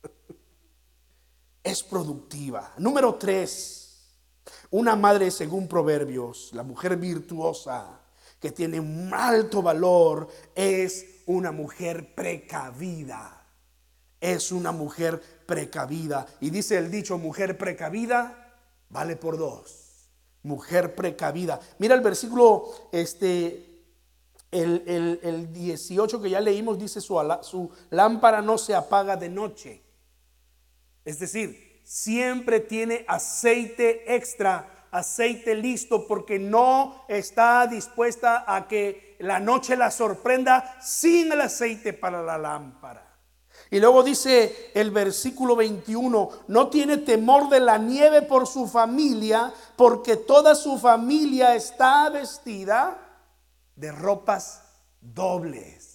es 1.62 1.84
productiva. 1.84 2.72
Número 2.78 3.16
tres, 3.16 4.16
una 4.70 4.96
madre 4.96 5.30
según 5.30 5.68
Proverbios, 5.68 6.52
la 6.54 6.64
mujer 6.64 6.96
virtuosa 6.96 8.00
que 8.40 8.52
tiene 8.52 8.80
un 8.80 9.14
alto 9.14 9.62
valor 9.62 10.30
es 10.56 11.19
una 11.30 11.52
mujer 11.52 12.16
precavida. 12.16 13.46
Es 14.20 14.52
una 14.52 14.72
mujer 14.72 15.22
precavida. 15.46 16.26
Y 16.42 16.50
dice 16.50 16.78
el 16.80 16.90
dicho, 16.90 17.20
mujer 17.20 17.56
precavida 17.56 18.58
vale 18.90 19.16
por 19.16 19.38
dos. 19.38 20.10
Mujer 20.42 20.96
precavida. 20.96 21.60
Mira 21.78 21.94
el 21.94 22.02
versículo, 22.02 22.72
este, 22.92 23.84
el, 24.50 25.20
el, 25.22 25.54
18 25.54 26.20
que 26.20 26.32
ya 26.32 26.42
leímos, 26.42 26.80
dice 26.80 27.00
su, 27.00 27.16
su 27.44 27.70
lámpara 27.92 28.42
no 28.42 28.58
se 28.58 28.74
apaga 28.74 29.16
de 29.16 29.30
noche. 29.30 29.84
Es 31.06 31.20
decir, 31.20 31.82
siempre 31.84 32.60
tiene 32.60 33.06
aceite 33.08 34.16
extra, 34.16 34.88
aceite 34.90 35.54
listo, 35.54 36.08
porque 36.08 36.40
no 36.40 37.06
está 37.08 37.68
dispuesta 37.68 38.46
a 38.48 38.68
que 38.68 39.09
la 39.20 39.40
noche 39.40 39.76
la 39.76 39.92
sorprenda 39.92 40.78
sin 40.82 41.32
el 41.32 41.42
aceite 41.42 41.94
para 41.94 42.24
la 42.24 42.38
lámpara. 42.38 43.06
Y 43.72 43.80
luego 43.80 44.02
dice 44.02 44.72
el 44.74 44.90
versículo 44.92 45.56
21, 45.56 46.30
no 46.48 46.70
tiene 46.70 46.98
temor 46.98 47.50
de 47.50 47.60
la 47.60 47.78
nieve 47.78 48.22
por 48.24 48.48
su 48.48 48.68
familia, 48.68 49.54
porque 49.76 50.16
toda 50.16 50.56
su 50.56 50.80
familia 50.80 51.56
está 51.56 52.10
vestida 52.10 52.98
de 53.76 53.92
ropas 53.92 54.64
dobles. 55.00 55.90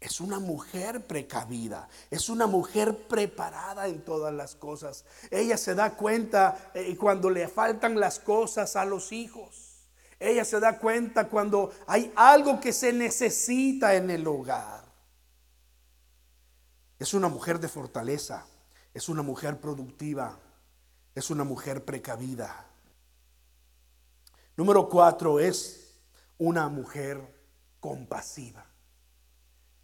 Es 0.00 0.20
una 0.20 0.40
mujer 0.40 1.06
precavida, 1.06 1.88
es 2.10 2.28
una 2.28 2.46
mujer 2.46 3.06
preparada 3.06 3.86
en 3.86 4.04
todas 4.04 4.32
las 4.32 4.56
cosas. 4.56 5.04
Ella 5.30 5.56
se 5.56 5.74
da 5.74 5.94
cuenta 5.94 6.72
eh, 6.74 6.96
cuando 6.96 7.30
le 7.30 7.46
faltan 7.46 8.00
las 8.00 8.18
cosas 8.18 8.74
a 8.76 8.84
los 8.84 9.12
hijos. 9.12 9.61
Ella 10.22 10.44
se 10.44 10.60
da 10.60 10.78
cuenta 10.78 11.28
cuando 11.28 11.72
hay 11.86 12.12
algo 12.14 12.60
que 12.60 12.72
se 12.72 12.92
necesita 12.92 13.96
en 13.96 14.08
el 14.08 14.24
hogar. 14.26 14.84
Es 16.96 17.12
una 17.12 17.28
mujer 17.28 17.58
de 17.58 17.66
fortaleza, 17.66 18.46
es 18.94 19.08
una 19.08 19.22
mujer 19.22 19.60
productiva, 19.60 20.38
es 21.12 21.28
una 21.30 21.42
mujer 21.42 21.84
precavida. 21.84 22.68
Número 24.56 24.88
cuatro 24.88 25.40
es 25.40 25.98
una 26.38 26.68
mujer 26.68 27.20
compasiva. 27.80 28.64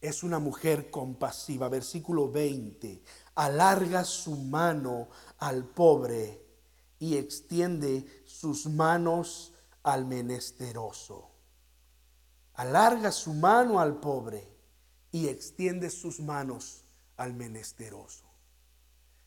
Es 0.00 0.22
una 0.22 0.38
mujer 0.38 0.88
compasiva. 0.88 1.68
Versículo 1.68 2.30
20. 2.30 3.02
Alarga 3.34 4.04
su 4.04 4.36
mano 4.36 5.08
al 5.38 5.64
pobre 5.64 6.46
y 7.00 7.16
extiende 7.16 8.22
sus 8.24 8.66
manos 8.66 9.54
al 9.82 10.06
menesteroso. 10.06 11.30
Alarga 12.54 13.12
su 13.12 13.34
mano 13.34 13.80
al 13.80 13.98
pobre 14.00 14.46
y 15.12 15.28
extiende 15.28 15.90
sus 15.90 16.20
manos 16.20 16.84
al 17.16 17.34
menesteroso. 17.34 18.24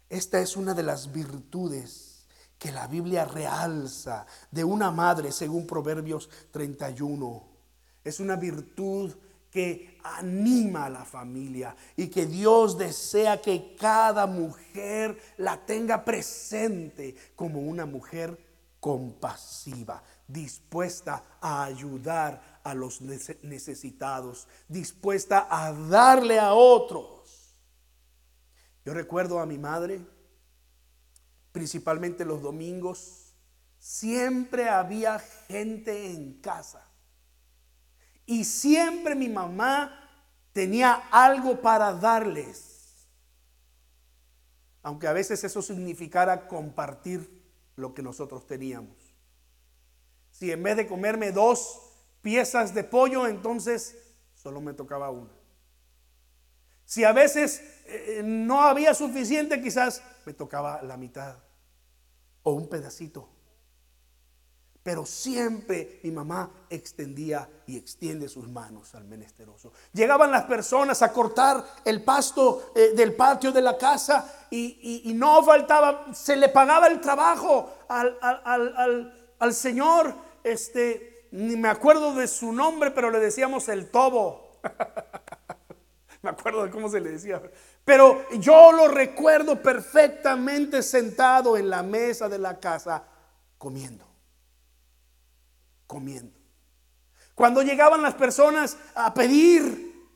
Esta 0.09 0.41
es 0.41 0.57
una 0.57 0.73
de 0.73 0.83
las 0.83 1.11
virtudes 1.11 2.27
que 2.59 2.71
la 2.71 2.87
Biblia 2.87 3.25
realza 3.25 4.25
de 4.51 4.63
una 4.63 4.91
madre 4.91 5.31
según 5.31 5.65
Proverbios 5.65 6.29
31. 6.51 7.43
Es 8.03 8.19
una 8.19 8.35
virtud 8.35 9.13
que 9.49 9.99
anima 10.03 10.85
a 10.85 10.89
la 10.89 11.05
familia 11.05 11.75
y 11.97 12.07
que 12.07 12.25
Dios 12.25 12.77
desea 12.77 13.41
que 13.41 13.75
cada 13.79 14.25
mujer 14.25 15.17
la 15.37 15.65
tenga 15.65 16.05
presente 16.05 17.15
como 17.35 17.61
una 17.61 17.85
mujer 17.85 18.39
compasiva, 18.79 20.03
dispuesta 20.31 21.23
a 21.39 21.63
ayudar 21.63 22.59
a 22.63 22.73
los 22.73 23.01
necesitados, 23.01 24.47
dispuesta 24.67 25.47
a 25.49 25.73
darle 25.73 26.39
a 26.39 26.53
otros. 26.53 27.55
Yo 28.85 28.93
recuerdo 28.93 29.39
a 29.39 29.45
mi 29.45 29.57
madre, 29.57 30.05
principalmente 31.51 32.25
los 32.25 32.41
domingos, 32.41 33.33
siempre 33.79 34.69
había 34.69 35.19
gente 35.19 36.11
en 36.11 36.39
casa 36.41 36.87
y 38.25 38.43
siempre 38.43 39.15
mi 39.15 39.27
mamá 39.27 40.09
tenía 40.53 40.93
algo 41.11 41.61
para 41.61 41.93
darles. 41.93 43.07
Aunque 44.83 45.07
a 45.07 45.13
veces 45.13 45.43
eso 45.43 45.61
significara 45.61 46.47
compartir 46.47 47.41
lo 47.75 47.93
que 47.93 48.01
nosotros 48.01 48.47
teníamos. 48.47 49.00
Si 50.41 50.51
en 50.51 50.63
vez 50.63 50.75
de 50.75 50.87
comerme 50.87 51.31
dos 51.31 51.79
piezas 52.23 52.73
de 52.73 52.83
pollo, 52.83 53.27
entonces 53.27 53.95
solo 54.33 54.59
me 54.59 54.73
tocaba 54.73 55.11
una. 55.11 55.29
Si 56.83 57.03
a 57.03 57.13
veces 57.13 57.61
eh, 57.85 58.21
no 58.25 58.63
había 58.63 58.95
suficiente, 58.95 59.61
quizás 59.61 60.01
me 60.25 60.33
tocaba 60.33 60.81
la 60.81 60.97
mitad 60.97 61.37
o 62.41 62.53
un 62.53 62.67
pedacito. 62.67 63.29
Pero 64.81 65.05
siempre 65.05 65.99
mi 66.01 66.09
mamá 66.09 66.49
extendía 66.71 67.47
y 67.67 67.77
extiende 67.77 68.27
sus 68.27 68.49
manos 68.49 68.95
al 68.95 69.05
menesteroso. 69.05 69.71
Llegaban 69.93 70.31
las 70.31 70.45
personas 70.45 71.03
a 71.03 71.13
cortar 71.13 71.63
el 71.85 72.03
pasto 72.03 72.71
eh, 72.75 72.93
del 72.95 73.13
patio 73.13 73.51
de 73.51 73.61
la 73.61 73.77
casa 73.77 74.47
y, 74.49 75.03
no 75.13 75.43
faltaba, 75.43 76.11
se 76.15 76.35
le 76.35 76.49
pagaba 76.49 76.87
el 76.87 76.99
trabajo 76.99 77.71
al, 77.87 79.53
Señor. 79.53 80.30
Este, 80.43 81.27
ni 81.31 81.55
me 81.55 81.69
acuerdo 81.69 82.13
de 82.15 82.27
su 82.27 82.51
nombre, 82.51 82.91
pero 82.91 83.11
le 83.11 83.19
decíamos 83.19 83.69
el 83.69 83.89
tobo. 83.89 84.59
me 86.21 86.29
acuerdo 86.29 86.63
de 86.63 86.71
cómo 86.71 86.89
se 86.89 86.99
le 86.99 87.11
decía. 87.11 87.41
Pero 87.85 88.29
yo 88.39 88.71
lo 88.71 88.87
recuerdo 88.87 89.61
perfectamente 89.61 90.83
sentado 90.83 91.57
en 91.57 91.69
la 91.69 91.83
mesa 91.83 92.29
de 92.29 92.37
la 92.37 92.59
casa 92.59 93.03
comiendo 93.57 94.11
comiendo. 95.91 96.39
Cuando 97.35 97.61
llegaban 97.63 98.01
las 98.01 98.13
personas 98.15 98.77
a 98.95 99.13
pedir, 99.13 100.09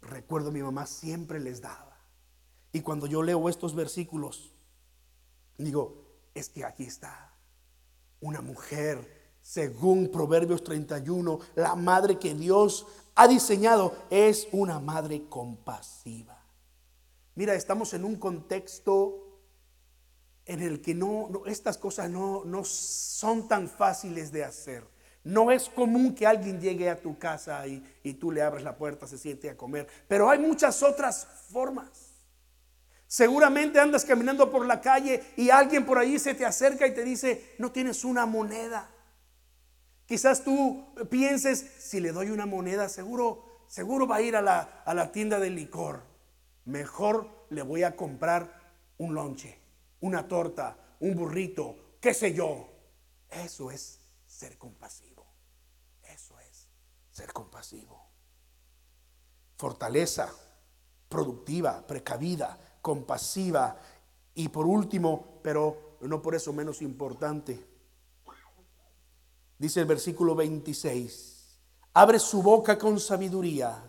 recuerdo 0.00 0.50
mi 0.50 0.62
mamá 0.62 0.86
siempre 0.86 1.38
les 1.38 1.60
daba. 1.60 1.98
Y 2.72 2.80
cuando 2.80 3.06
yo 3.06 3.22
leo 3.22 3.50
estos 3.50 3.74
versículos, 3.74 4.54
digo, 5.58 6.06
es 6.32 6.48
que 6.48 6.64
aquí 6.64 6.84
está 6.84 7.31
una 8.22 8.40
mujer, 8.40 8.98
según 9.42 10.10
Proverbios 10.10 10.64
31, 10.64 11.38
la 11.56 11.74
madre 11.74 12.18
que 12.18 12.34
Dios 12.34 12.86
ha 13.14 13.28
diseñado 13.28 13.94
es 14.10 14.48
una 14.52 14.80
madre 14.80 15.24
compasiva. 15.28 16.42
Mira, 17.34 17.54
estamos 17.54 17.92
en 17.94 18.04
un 18.04 18.16
contexto 18.16 19.22
en 20.44 20.62
el 20.62 20.80
que 20.80 20.94
no, 20.94 21.42
estas 21.46 21.78
cosas 21.78 22.10
no, 22.10 22.44
no 22.44 22.64
son 22.64 23.48
tan 23.48 23.68
fáciles 23.68 24.32
de 24.32 24.44
hacer. 24.44 24.84
No 25.24 25.52
es 25.52 25.68
común 25.68 26.14
que 26.14 26.26
alguien 26.26 26.60
llegue 26.60 26.90
a 26.90 27.00
tu 27.00 27.16
casa 27.16 27.64
y, 27.66 27.84
y, 28.02 28.14
tú 28.14 28.32
le 28.32 28.42
abres 28.42 28.64
la 28.64 28.76
puerta, 28.76 29.06
se 29.06 29.18
siente 29.18 29.48
a 29.48 29.56
comer. 29.56 29.86
Pero 30.08 30.28
hay 30.28 30.40
muchas 30.40 30.82
otras 30.82 31.26
formas. 31.50 32.11
Seguramente 33.12 33.78
andas 33.78 34.06
caminando 34.06 34.50
por 34.50 34.64
la 34.64 34.80
calle 34.80 35.22
y 35.36 35.50
alguien 35.50 35.84
por 35.84 35.98
ahí 35.98 36.18
se 36.18 36.34
te 36.34 36.46
acerca 36.46 36.86
y 36.86 36.94
te 36.94 37.04
dice, 37.04 37.54
no 37.58 37.70
tienes 37.70 38.06
una 38.06 38.24
moneda. 38.24 38.90
Quizás 40.06 40.42
tú 40.42 40.86
pienses, 41.10 41.60
si 41.78 42.00
le 42.00 42.10
doy 42.12 42.30
una 42.30 42.46
moneda, 42.46 42.88
seguro, 42.88 43.66
seguro 43.68 44.06
va 44.06 44.16
a 44.16 44.22
ir 44.22 44.34
a 44.34 44.40
la, 44.40 44.82
a 44.86 44.94
la 44.94 45.12
tienda 45.12 45.38
de 45.40 45.50
licor. 45.50 46.04
Mejor 46.64 47.46
le 47.50 47.60
voy 47.60 47.82
a 47.82 47.96
comprar 47.96 48.50
un 48.96 49.12
lonche 49.12 49.60
una 50.00 50.26
torta, 50.26 50.96
un 51.00 51.14
burrito, 51.14 51.98
qué 52.00 52.14
sé 52.14 52.32
yo. 52.32 52.66
Eso 53.28 53.70
es 53.70 54.00
ser 54.26 54.56
compasivo. 54.56 55.26
Eso 56.02 56.40
es 56.40 56.66
ser 57.10 57.30
compasivo. 57.34 58.08
Fortaleza 59.58 60.32
productiva, 61.10 61.86
precavida, 61.86 62.58
compasiva 62.82 63.80
y 64.34 64.48
por 64.48 64.66
último, 64.66 65.40
pero 65.42 65.96
no 66.02 66.20
por 66.20 66.34
eso 66.34 66.52
menos 66.52 66.82
importante, 66.82 67.64
dice 69.58 69.80
el 69.80 69.86
versículo 69.86 70.34
26, 70.34 71.58
abre 71.94 72.18
su 72.18 72.42
boca 72.42 72.76
con 72.76 73.00
sabiduría 73.00 73.82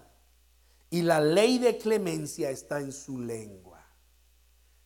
y 0.89 1.01
la 1.01 1.19
ley 1.19 1.57
de 1.57 1.77
clemencia 1.77 2.49
está 2.49 2.79
en 2.79 2.93
su 2.93 3.19
lengua 3.19 3.73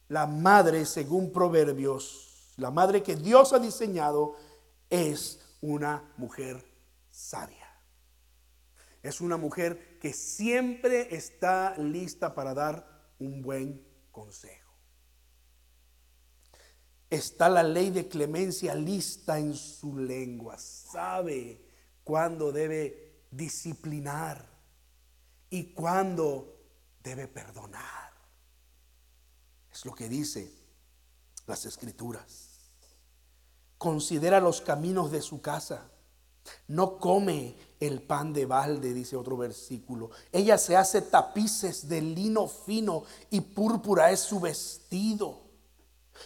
la 0.10 0.26
madre, 0.26 0.86
según 0.86 1.32
Proverbios, 1.32 2.54
la 2.58 2.72
madre 2.72 3.04
que 3.04 3.16
Dios 3.16 3.54
ha 3.54 3.60
diseñado, 3.60 4.36
es 4.90 5.40
una 5.62 6.14
mujer 6.18 6.64
sabia. 7.12 7.68
Es 9.04 9.22
una 9.22 9.38
mujer 9.38 10.00
que 10.00 10.14
siempre 10.14 11.16
está 11.16 11.78
lista 11.78 12.34
para 12.34 12.54
dar 12.54 12.88
un 13.20 13.42
buen 13.42 13.86
consejo. 14.18 14.74
Está 17.08 17.50
la 17.50 17.62
ley 17.62 17.92
de 17.92 18.10
clemencia 18.10 18.74
lista 18.74 19.38
en 19.38 19.54
su 19.54 19.96
lengua. 19.96 20.58
Sabe 20.58 21.62
cuándo 22.04 22.52
debe 22.52 23.28
disciplinar 23.30 24.44
y 25.52 25.72
cuándo 25.74 26.60
debe 27.04 27.28
perdonar. 27.28 28.12
Es 29.72 29.86
lo 29.86 29.94
que 29.94 30.10
dice 30.10 30.52
las 31.46 31.66
escrituras. 31.66 32.72
Considera 33.78 34.40
los 34.40 34.62
caminos 34.62 35.12
de 35.12 35.22
su 35.22 35.42
casa. 35.42 35.92
No 36.68 36.98
come 36.98 37.56
el 37.80 38.02
pan 38.02 38.34
de 38.34 38.46
balde, 38.46 38.94
dice 38.94 39.16
otro 39.16 39.38
versículo. 39.38 40.10
Ella 40.32 40.58
se 40.58 40.76
hace 40.76 41.02
tapices 41.02 41.88
de 41.88 42.02
lino 42.02 42.48
fino 42.48 43.04
y 43.30 43.42
púrpura 43.42 44.12
es 44.12 44.20
su 44.22 44.40
vestido. 44.40 45.48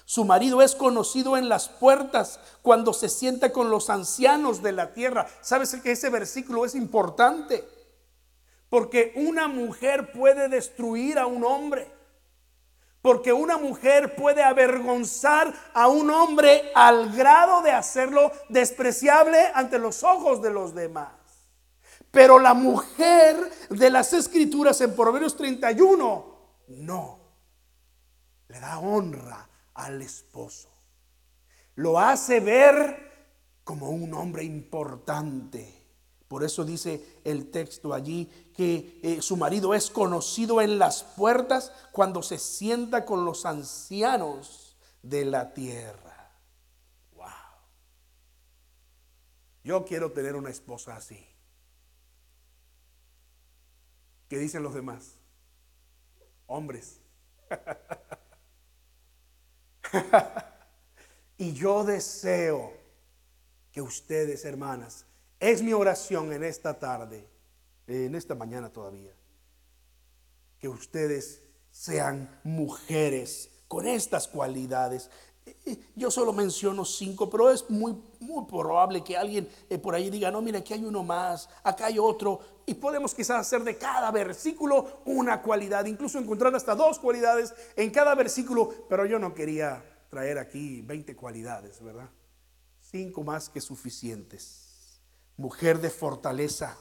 Su 0.06 0.24
marido 0.26 0.62
es 0.62 0.76
conocido 0.76 1.38
en 1.38 1.50
las 1.50 1.68
puertas 1.68 2.40
cuando 2.62 2.94
se 2.94 3.10
sienta 3.10 3.52
con 3.52 3.70
los 3.70 3.90
ancianos 3.90 4.62
de 4.64 4.72
la 4.72 4.94
tierra. 4.94 5.28
¿Sabes 5.42 5.76
que 5.76 5.92
ese 5.92 6.10
versículo 6.10 6.66
es 6.66 6.76
importante? 6.76 7.68
Porque 8.70 9.14
una 9.16 9.48
mujer 9.48 10.14
puede 10.14 10.48
destruir 10.48 11.20
a 11.20 11.26
un 11.26 11.44
hombre. 11.44 11.92
Porque 13.02 13.34
una 13.34 13.58
mujer 13.58 14.16
puede 14.16 14.44
avergonzar 14.44 15.54
a 15.74 15.88
un 15.88 16.10
hombre 16.12 16.72
al 16.76 17.12
grado 17.16 17.62
de 17.64 17.72
hacerlo 17.72 18.32
despreciable 18.50 19.40
ante 19.56 19.80
los 19.80 20.04
ojos 20.04 20.42
de 20.42 20.52
los 20.52 20.76
demás. 20.76 21.12
Pero 22.12 22.38
la 22.38 22.54
mujer 22.54 23.38
de 23.70 23.90
las 23.90 24.14
escrituras 24.14 24.80
en 24.82 24.96
Proverbios 24.96 25.36
31, 25.36 26.26
no. 26.68 27.20
Le 28.50 28.60
da 28.60 28.80
honra 28.80 29.50
al 29.74 30.02
esposo. 30.02 30.70
Lo 31.76 32.00
hace 32.00 32.40
ver 32.42 33.12
como 33.64 33.90
un 33.90 34.14
hombre 34.14 34.44
importante 34.44 35.81
por 36.32 36.46
eso 36.46 36.64
dice 36.64 37.20
el 37.26 37.52
texto 37.52 37.94
allí 37.94 38.26
que 38.56 39.02
eh, 39.04 39.22
su 39.22 39.36
marido 39.36 39.74
es 39.74 39.90
conocido 39.90 40.62
en 40.62 40.80
las 40.80 41.04
puertas 41.04 41.74
cuando 41.92 42.24
se 42.24 42.38
sienta 42.38 43.04
con 43.04 43.26
los 43.26 43.46
ancianos 43.46 44.78
de 45.02 45.26
la 45.26 45.54
tierra. 45.54 46.32
Wow. 47.16 47.28
Yo 49.66 49.84
quiero 49.84 50.14
tener 50.14 50.38
una 50.38 50.50
esposa 50.50 50.96
así. 50.96 51.22
¿Qué 54.30 54.38
dicen 54.38 54.64
los 54.64 54.74
demás? 54.74 55.18
Hombres. 56.48 57.02
y 61.38 61.52
yo 61.52 61.84
deseo 61.84 62.72
que 63.74 63.82
ustedes, 63.82 64.46
hermanas, 64.46 65.06
es 65.42 65.64
mi 65.64 65.74
oración 65.74 66.32
en 66.32 66.44
esta 66.44 66.78
tarde, 66.78 67.28
en 67.88 68.14
esta 68.16 68.36
mañana 68.36 68.70
todavía, 68.72 69.12
que 70.60 70.70
ustedes 70.70 71.42
sean 71.72 72.40
mujeres 72.44 73.50
con 73.68 73.88
estas 73.88 74.28
cualidades. 74.28 75.10
Yo 75.96 76.12
solo 76.12 76.32
menciono 76.32 76.86
cinco, 76.86 77.28
pero 77.28 77.50
es 77.50 77.68
muy, 77.72 78.00
muy 78.20 78.46
probable 78.46 79.04
que 79.04 79.18
alguien 79.18 79.50
eh, 79.68 79.80
por 79.80 79.96
ahí 79.96 80.12
diga, 80.12 80.30
no, 80.30 80.44
mira, 80.44 80.60
aquí 80.60 80.76
hay 80.76 80.86
uno 80.86 81.04
más, 81.04 81.50
acá 81.64 81.88
hay 81.88 81.98
otro, 81.98 82.40
y 82.68 82.76
podemos 82.76 83.16
quizás 83.16 83.40
hacer 83.40 83.64
de 83.64 83.78
cada 83.78 84.12
versículo 84.12 85.02
una 85.06 85.42
cualidad, 85.42 85.86
incluso 85.86 86.20
encontrar 86.20 86.56
hasta 86.56 86.76
dos 86.76 87.00
cualidades 87.00 87.52
en 87.76 87.90
cada 87.90 88.14
versículo, 88.14 88.72
pero 88.88 89.08
yo 89.08 89.18
no 89.18 89.34
quería 89.34 89.84
traer 90.12 90.38
aquí 90.38 90.84
20 90.84 91.16
cualidades, 91.16 91.82
¿verdad? 91.82 92.12
Cinco 92.80 93.24
más 93.24 93.50
que 93.50 93.60
suficientes. 93.60 94.61
Mujer 95.42 95.80
de 95.82 95.90
fortaleza, 95.90 96.78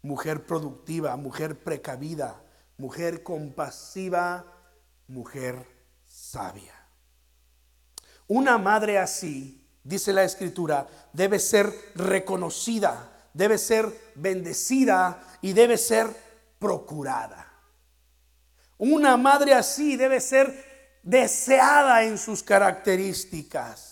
mujer 0.00 0.46
productiva, 0.46 1.14
mujer 1.16 1.62
precavida, 1.62 2.42
mujer 2.78 3.22
compasiva, 3.22 4.46
mujer 5.06 5.66
sabia. 6.06 6.72
Una 8.26 8.56
madre 8.56 8.96
así, 8.96 9.62
dice 9.84 10.14
la 10.14 10.24
escritura, 10.24 10.88
debe 11.12 11.38
ser 11.38 11.70
reconocida, 11.94 13.28
debe 13.34 13.58
ser 13.58 13.94
bendecida 14.14 15.22
y 15.42 15.52
debe 15.52 15.76
ser 15.76 16.06
procurada. 16.58 17.52
Una 18.78 19.18
madre 19.18 19.52
así 19.52 19.98
debe 19.98 20.22
ser 20.22 20.98
deseada 21.02 22.04
en 22.04 22.16
sus 22.16 22.42
características. 22.42 23.89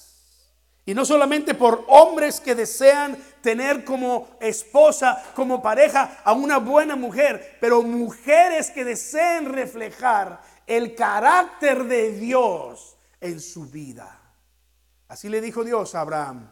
Y 0.88 0.94
no 0.94 1.04
solamente 1.04 1.52
por 1.52 1.84
hombres 1.88 2.40
que 2.40 2.54
desean 2.54 3.14
tener 3.42 3.84
como 3.84 4.26
esposa, 4.40 5.22
como 5.36 5.60
pareja 5.60 6.22
a 6.24 6.32
una 6.32 6.56
buena 6.56 6.96
mujer, 6.96 7.58
pero 7.60 7.82
mujeres 7.82 8.70
que 8.70 8.86
deseen 8.86 9.52
reflejar 9.52 10.40
el 10.66 10.94
carácter 10.94 11.84
de 11.84 12.12
Dios 12.12 12.96
en 13.20 13.38
su 13.38 13.66
vida. 13.66 14.18
Así 15.08 15.28
le 15.28 15.42
dijo 15.42 15.62
Dios 15.62 15.94
a 15.94 16.00
Abraham, 16.00 16.50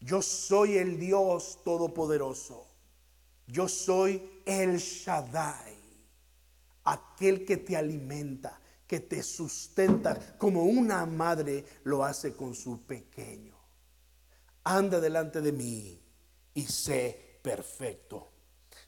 yo 0.00 0.20
soy 0.20 0.76
el 0.76 1.00
Dios 1.00 1.60
todopoderoso, 1.64 2.66
yo 3.46 3.68
soy 3.68 4.42
el 4.44 4.76
Shaddai, 4.76 5.78
aquel 6.84 7.46
que 7.46 7.56
te 7.56 7.74
alimenta, 7.74 8.60
que 8.86 9.00
te 9.00 9.22
sustenta 9.22 10.36
como 10.36 10.64
una 10.64 11.06
madre 11.06 11.64
lo 11.84 12.04
hace 12.04 12.36
con 12.36 12.54
su 12.54 12.78
pequeño. 12.82 13.51
Anda 14.64 15.00
delante 15.00 15.40
de 15.40 15.52
mí 15.52 16.00
y 16.54 16.62
sé 16.62 17.38
perfecto. 17.42 18.28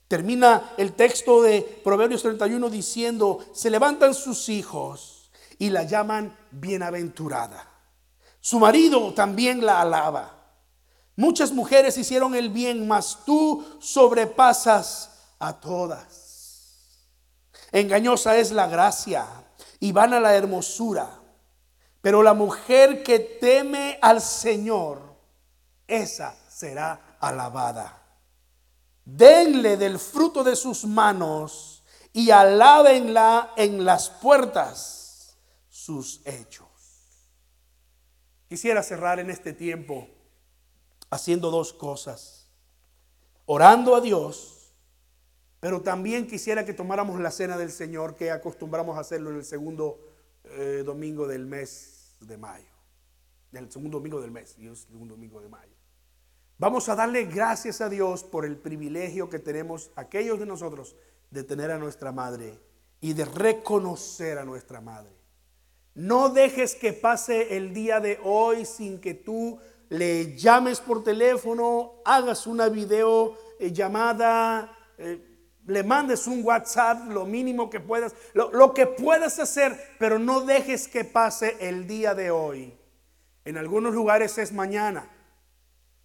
Termina 0.09 0.75
el 0.77 0.93
texto 0.93 1.43
de 1.43 1.62
Proverbios 1.83 2.22
31 2.22 2.68
diciendo, 2.70 3.39
se 3.53 3.70
levantan 3.70 4.14
sus 4.14 4.49
hijos 4.49 5.31
y 5.59 5.70
la 5.70 5.85
llaman 5.85 6.37
bienaventurada. 6.51 7.68
Su 8.41 8.59
marido 8.59 9.14
también 9.14 9.64
la 9.64 9.81
alaba. 9.81 10.45
Muchas 11.16 11.53
mujeres 11.53 11.97
hicieron 11.97 12.35
el 12.35 12.51
bien, 12.51 12.87
mas 12.87 13.20
tú 13.25 13.64
sobrepasas 13.81 15.11
a 15.39 15.59
todas. 15.59 16.25
Engañosa 17.72 18.37
es 18.37 18.53
la 18.53 18.66
gracia 18.66 19.27
y 19.81 19.93
van 19.93 20.12
a 20.12 20.20
la 20.20 20.35
hermosura. 20.35 21.09
Pero 22.01 22.22
la 22.22 22.35
mujer 22.35 23.03
que 23.03 23.18
teme 23.18 23.99
al 24.03 24.20
Señor, 24.20 25.14
esa 25.87 26.35
será 26.49 27.16
alabada. 27.20 28.03
Denle 29.05 29.76
del 29.76 29.99
fruto 29.99 30.43
de 30.45 30.57
sus 30.57 30.85
manos 30.85 31.85
y 32.12 32.30
alábenla 32.30 33.53
en 33.57 33.85
las 33.85 34.09
puertas 34.09 35.37
sus 35.68 36.20
hechos. 36.24 36.68
Quisiera 38.49 38.82
cerrar 38.82 39.18
en 39.20 39.30
este 39.30 39.53
tiempo 39.53 40.09
haciendo 41.11 41.51
dos 41.51 41.72
cosas. 41.72 42.49
Orando 43.47 43.95
a 43.95 44.01
Dios 44.01 44.55
pero 45.64 45.80
también 45.80 46.26
quisiera 46.26 46.66
que 46.66 46.74
tomáramos 46.74 47.18
la 47.18 47.30
cena 47.30 47.57
del 47.57 47.72
Señor, 47.72 48.16
que 48.16 48.30
acostumbramos 48.30 48.99
a 48.99 49.01
hacerlo 49.01 49.30
en 49.30 49.37
el 49.37 49.47
segundo 49.47 49.99
eh, 50.45 50.82
domingo 50.85 51.26
del 51.26 51.47
mes 51.47 52.18
de 52.20 52.37
mayo. 52.37 52.68
El 53.51 53.72
segundo 53.72 53.97
domingo 53.97 54.20
del 54.20 54.30
mes, 54.30 54.57
y 54.59 54.66
el 54.66 54.76
segundo 54.76 55.14
domingo 55.14 55.41
de 55.41 55.49
mayo. 55.49 55.74
Vamos 56.59 56.89
a 56.89 56.95
darle 56.95 57.25
gracias 57.25 57.81
a 57.81 57.89
Dios 57.89 58.23
por 58.23 58.45
el 58.45 58.57
privilegio 58.57 59.29
que 59.29 59.41
tenemos 59.41 59.91
aquellos 59.97 60.39
de 60.39 60.47
nosotros 60.47 60.95
de 61.31 61.43
tener 61.43 61.71
a 61.73 61.79
nuestra 61.79 62.13
madre 62.13 62.61
y 63.01 63.13
de 63.13 63.25
reconocer 63.25 64.39
a 64.39 64.45
nuestra 64.45 64.81
madre. 64.81 65.13
No 65.95 66.29
dejes 66.29 66.75
que 66.75 66.93
pase 66.93 67.57
el 67.57 67.75
día 67.75 68.01
de 68.01 68.21
hoy 68.23 68.65
sin 68.65 69.01
que 69.01 69.15
tú 69.15 69.59
le 69.89 70.37
llames 70.37 70.81
por 70.81 71.03
teléfono, 71.03 71.95
hagas 72.05 72.47
una 72.47 72.69
video 72.69 73.37
llamada. 73.61 74.77
Eh, 74.99 75.31
le 75.67 75.83
mandes 75.83 76.27
un 76.27 76.45
WhatsApp, 76.45 77.09
lo 77.11 77.25
mínimo 77.25 77.71
que 77.71 77.81
puedas, 77.81 78.15
lo, 78.35 78.75
que 78.75 78.87
puedas 78.87 79.39
hacer, 79.39 79.97
pero 79.99 80.19
no 80.19 80.43
dejes 80.43 80.89
que 80.89 81.05
pase 81.05 81.57
el 81.61 81.87
día 81.87 82.15
de 82.15 82.31
hoy. 82.31 82.77
En 83.45 83.57
algunos 83.57 83.95
lugares 83.95 84.37
es 84.39 84.53
mañana. 84.53 85.11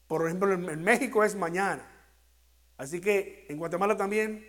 Por 0.10 0.26
ejemplo, 0.26 0.51
en, 0.51 0.84
México 0.84 1.24
es 1.24 1.36
mañana. 1.36 1.88
Así 2.80 2.99
que 2.99 3.45
en 3.47 3.60
Guatemala 3.60 3.95
también, 3.95 4.43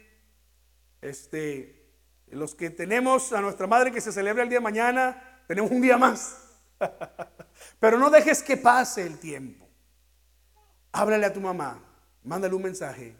este, 1.03 1.87
los 2.29 2.55
que 2.55 2.71
tenemos 2.71 3.35
a 3.35 3.43
nuestra 3.43 3.67
madre 3.67 3.93
que 3.93 4.01
se 4.01 4.11
celebra 4.11 4.43
el 4.43 4.49
día 4.49 4.57
de 4.57 4.65
mañana, 4.65 5.43
tenemos 5.47 5.71
un 5.71 5.83
día 5.83 5.99
más. 5.99 6.49
pero 7.79 7.99
no 7.99 8.09
dejes 8.09 8.43
que 8.43 8.57
pase 8.57 9.07
el 9.07 9.19
tiempo. 9.19 9.69
Háblale 10.93 11.27
a 11.27 11.33
tu 11.35 11.43
mamá, 11.43 11.85
mándale 12.25 12.55
un 12.55 12.63
mensaje 12.63 13.15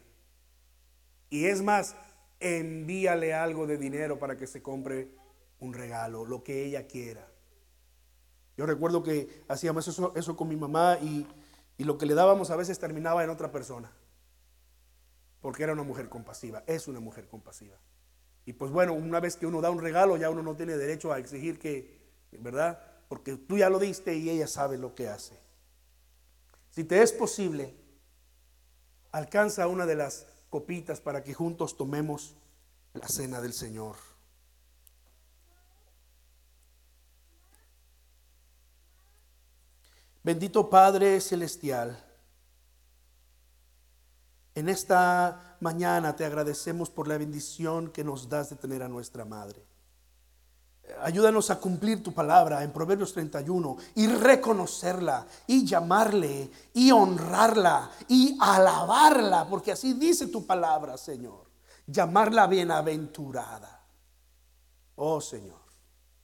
y 1.29 1.45
es 1.45 1.61
más, 1.61 1.95
envíale 2.39 3.35
algo 3.35 3.67
de 3.67 3.77
dinero 3.77 4.17
para 4.17 4.35
que 4.35 4.47
se 4.47 4.63
compre 4.63 5.09
un 5.59 5.75
regalo, 5.75 6.25
lo 6.25 6.43
que 6.43 6.65
ella 6.65 6.87
quiera. 6.87 7.27
Yo 8.57 8.65
recuerdo 8.65 9.03
que 9.03 9.43
hacíamos 9.47 9.87
eso, 9.87 10.11
eso 10.15 10.35
con 10.35 10.49
mi 10.49 10.55
mamá 10.55 10.97
y, 11.03 11.27
y 11.81 11.83
lo 11.83 11.97
que 11.97 12.05
le 12.05 12.13
dábamos 12.13 12.51
a 12.51 12.55
veces 12.55 12.77
terminaba 12.77 13.23
en 13.23 13.31
otra 13.31 13.51
persona. 13.51 13.91
Porque 15.41 15.63
era 15.63 15.73
una 15.73 15.81
mujer 15.81 16.09
compasiva, 16.09 16.63
es 16.67 16.87
una 16.87 16.99
mujer 16.99 17.27
compasiva. 17.27 17.75
Y 18.45 18.53
pues 18.53 18.71
bueno, 18.71 18.93
una 18.93 19.19
vez 19.19 19.35
que 19.35 19.47
uno 19.47 19.61
da 19.61 19.71
un 19.71 19.81
regalo, 19.81 20.15
ya 20.15 20.29
uno 20.29 20.43
no 20.43 20.55
tiene 20.55 20.77
derecho 20.77 21.11
a 21.11 21.17
exigir 21.17 21.57
que, 21.57 21.99
¿verdad? 22.33 22.79
Porque 23.09 23.35
tú 23.35 23.57
ya 23.57 23.67
lo 23.71 23.79
diste 23.79 24.13
y 24.13 24.29
ella 24.29 24.45
sabe 24.45 24.77
lo 24.77 24.93
que 24.93 25.09
hace. 25.09 25.39
Si 26.69 26.83
te 26.83 27.01
es 27.01 27.13
posible, 27.13 27.73
alcanza 29.11 29.65
una 29.65 29.87
de 29.87 29.95
las 29.95 30.27
copitas 30.51 31.01
para 31.01 31.23
que 31.23 31.33
juntos 31.33 31.77
tomemos 31.77 32.35
la 32.93 33.07
cena 33.07 33.41
del 33.41 33.53
Señor. 33.53 33.95
Bendito 40.23 40.69
Padre 40.69 41.19
Celestial, 41.19 41.97
en 44.53 44.69
esta 44.69 45.57
mañana 45.61 46.15
te 46.15 46.25
agradecemos 46.25 46.91
por 46.91 47.07
la 47.07 47.17
bendición 47.17 47.89
que 47.89 48.03
nos 48.03 48.29
das 48.29 48.51
de 48.51 48.55
tener 48.55 48.83
a 48.83 48.87
nuestra 48.87 49.25
Madre. 49.25 49.65
Ayúdanos 51.01 51.49
a 51.49 51.59
cumplir 51.59 52.03
tu 52.03 52.13
palabra 52.13 52.63
en 52.63 52.71
Proverbios 52.71 53.13
31 53.13 53.77
y 53.95 54.07
reconocerla 54.07 55.25
y 55.47 55.65
llamarle 55.65 56.51
y 56.73 56.91
honrarla 56.91 57.89
y 58.07 58.37
alabarla, 58.39 59.47
porque 59.49 59.71
así 59.71 59.93
dice 59.93 60.27
tu 60.27 60.45
palabra, 60.45 60.97
Señor. 60.97 61.49
Llamarla 61.87 62.45
bienaventurada. 62.45 63.87
Oh 64.97 65.19
Señor, 65.19 65.61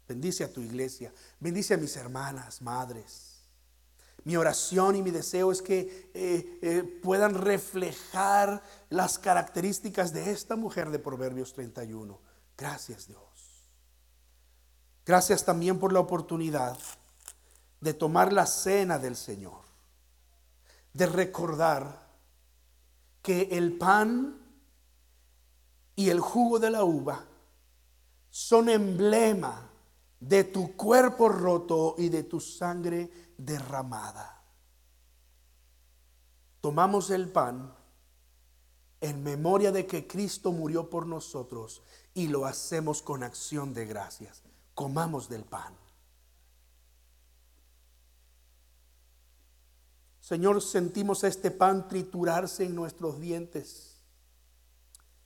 bendice 0.08 0.44
a 0.44 0.54
tu 0.54 0.62
iglesia, 0.62 1.12
bendice 1.40 1.74
a 1.74 1.78
mis 1.78 1.96
hermanas, 1.96 2.62
madres. 2.62 3.27
Mi 4.28 4.36
oración 4.36 4.98
y 4.98 5.02
mi 5.02 5.12
deseo 5.12 5.54
es 5.54 5.62
que 5.62 6.12
eh, 6.14 6.60
eh, 6.62 7.00
puedan 7.02 7.34
reflejar 7.34 8.62
las 8.90 9.18
características 9.18 10.12
de 10.12 10.32
esta 10.32 10.58
mujer 10.58 10.90
de 10.90 11.00
Proverbios 11.00 11.54
31. 11.54 12.20
Gracias 12.58 13.08
Dios. 13.08 13.22
Gracias 15.06 15.46
también 15.46 15.80
por 15.80 15.94
la 15.94 16.02
oportunidad 16.02 16.78
de 17.80 17.94
tomar 17.94 18.34
la 18.34 18.46
cena 18.48 19.00
del 19.00 19.16
Señor, 19.16 19.62
de 20.92 21.06
recordar 21.06 22.10
que 23.22 23.44
el 23.54 23.78
pan 23.78 24.42
y 25.96 26.10
el 26.10 26.20
jugo 26.20 26.60
de 26.60 26.72
la 26.72 26.84
uva 26.84 27.24
son 28.30 28.68
emblema 28.68 29.67
de 30.20 30.44
tu 30.44 30.76
cuerpo 30.76 31.30
roto 31.30 31.96
y 31.98 32.10
de 32.10 32.24
tu 32.24 32.40
sangre 32.40 33.10
derramada. 33.38 34.44
Tomamos 36.62 37.10
el 37.12 37.30
pan 37.30 37.74
en 39.00 39.24
memoria 39.24 39.72
de 39.72 39.86
que 39.86 40.08
Cristo 40.08 40.52
murió 40.52 40.90
por 40.90 41.06
nosotros 41.06 41.84
y 42.14 42.28
lo 42.28 42.46
hacemos 42.46 43.02
con 43.02 43.24
acción 43.24 43.74
de 43.74 43.86
gracias. 43.86 44.42
Comamos 44.74 45.30
del 45.30 45.44
pan. 45.44 45.76
Señor, 50.20 50.62
sentimos 50.62 51.24
este 51.24 51.52
pan 51.52 51.88
triturarse 51.88 52.66
en 52.66 52.76
nuestros 52.76 53.20
dientes. 53.20 54.02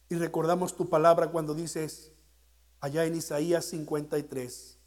Y 0.09 0.15
recordamos 0.15 0.75
tu 0.75 0.89
palabra 0.89 1.31
cuando 1.31 1.55
dices 1.55 2.11
allá 2.81 3.05
en 3.05 3.15
Isaías 3.15 3.65
53, 3.65 4.77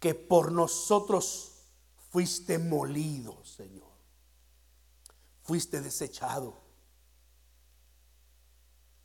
que 0.00 0.14
por 0.14 0.52
nosotros 0.52 1.64
fuiste 2.10 2.58
molido, 2.58 3.44
Señor. 3.44 3.88
Fuiste 5.42 5.80
desechado, 5.80 6.54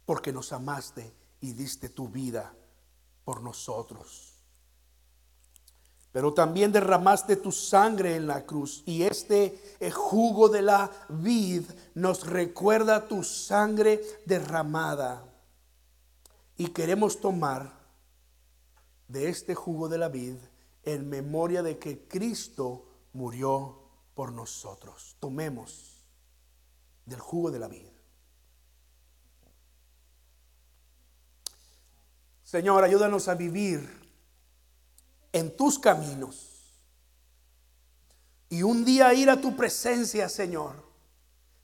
porque 0.06 0.34
nos 0.34 0.52
amaste 0.52 1.14
y 1.40 1.54
diste 1.54 1.90
tu 1.90 2.10
vida 2.10 2.54
por 3.24 3.42
nosotros 3.42 4.34
pero 6.14 6.32
también 6.32 6.72
derramaste 6.72 7.36
tu 7.36 7.52
sangre 7.52 8.16
en 8.16 8.28
la 8.28 8.46
cruz. 8.46 8.84
Y 8.86 9.02
este 9.02 9.76
eh, 9.80 9.90
jugo 9.90 10.48
de 10.48 10.62
la 10.62 10.92
vid 11.10 11.64
nos 11.96 12.28
recuerda 12.28 13.08
tu 13.08 13.24
sangre 13.24 14.00
derramada. 14.24 15.26
Y 16.56 16.68
queremos 16.68 17.20
tomar 17.20 17.74
de 19.08 19.28
este 19.28 19.56
jugo 19.56 19.90
de 19.90 19.98
la 19.98 20.08
vid 20.08 20.36
en 20.84 21.10
memoria 21.10 21.64
de 21.64 21.80
que 21.80 22.08
Cristo 22.08 22.86
murió 23.14 23.80
por 24.14 24.32
nosotros. 24.32 25.16
Tomemos 25.20 26.06
del 27.06 27.20
jugo 27.20 27.52
de 27.52 27.60
la 27.60 27.68
vid. 27.68 27.88
Señor, 32.44 32.84
ayúdanos 32.84 33.28
a 33.28 33.34
vivir 33.34 34.04
en 35.32 35.56
tus 35.58 35.80
caminos. 35.80 36.50
Y 38.50 38.62
un 38.62 38.86
día 38.86 39.14
ir 39.16 39.30
a 39.30 39.42
tu 39.42 39.56
presencia, 39.56 40.30
Señor. 40.30 40.84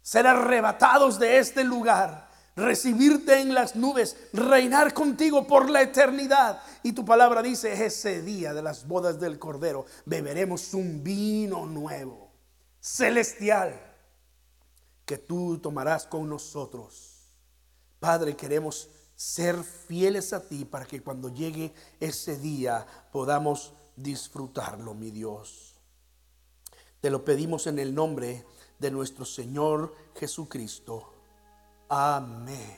Ser 0.02 0.26
arrebatados 0.26 1.20
de 1.20 1.38
este 1.38 1.64
lugar. 1.64 2.29
Recibirte 2.56 3.40
en 3.40 3.54
las 3.54 3.76
nubes. 3.76 4.18
Reinar 4.34 4.94
contigo 4.94 5.48
por 5.48 5.70
la 5.70 5.82
eternidad. 5.82 6.62
Y 6.84 6.94
tu 6.94 7.06
palabra 7.06 7.42
dice, 7.42 7.86
ese 7.86 8.22
día 8.22 8.54
de 8.54 8.62
las 8.62 8.88
bodas 8.88 9.20
del 9.20 9.40
Cordero, 9.40 9.86
beberemos 10.06 10.74
un 10.74 11.04
vino 11.04 11.66
nuevo, 11.66 12.32
celestial, 12.80 13.80
que 15.06 15.18
tú 15.18 15.58
tomarás 15.58 16.06
con 16.06 16.30
nosotros. 16.30 17.34
Padre, 18.00 18.36
queremos 18.36 18.90
ser 19.16 19.62
fieles 19.64 20.32
a 20.32 20.48
ti 20.48 20.64
para 20.64 20.86
que 20.86 21.02
cuando 21.02 21.28
llegue 21.28 21.74
ese 22.00 22.38
día 22.38 22.86
podamos 23.12 23.74
disfrutarlo, 23.98 24.94
mi 24.94 25.12
Dios. 25.12 25.76
Te 27.02 27.10
lo 27.10 27.26
pedimos 27.26 27.68
en 27.68 27.80
el 27.80 27.94
nombre 27.94 28.46
de 28.78 28.92
nuestro 28.92 29.26
Señor 29.26 29.94
Jesucristo. 30.16 31.19
Amén. 31.90 32.78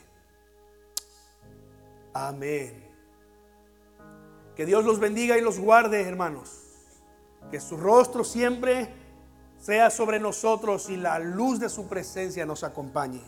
Amén. 2.14 2.82
Que 4.56 4.66
Dios 4.66 4.84
los 4.84 4.98
bendiga 4.98 5.38
y 5.38 5.42
los 5.42 5.58
guarde, 5.58 6.02
hermanos. 6.02 6.50
Que 7.50 7.60
su 7.60 7.76
rostro 7.76 8.24
siempre 8.24 8.92
sea 9.58 9.90
sobre 9.90 10.18
nosotros 10.18 10.88
y 10.90 10.96
la 10.96 11.18
luz 11.18 11.60
de 11.60 11.68
su 11.68 11.86
presencia 11.86 12.46
nos 12.46 12.64
acompañe. 12.64 13.22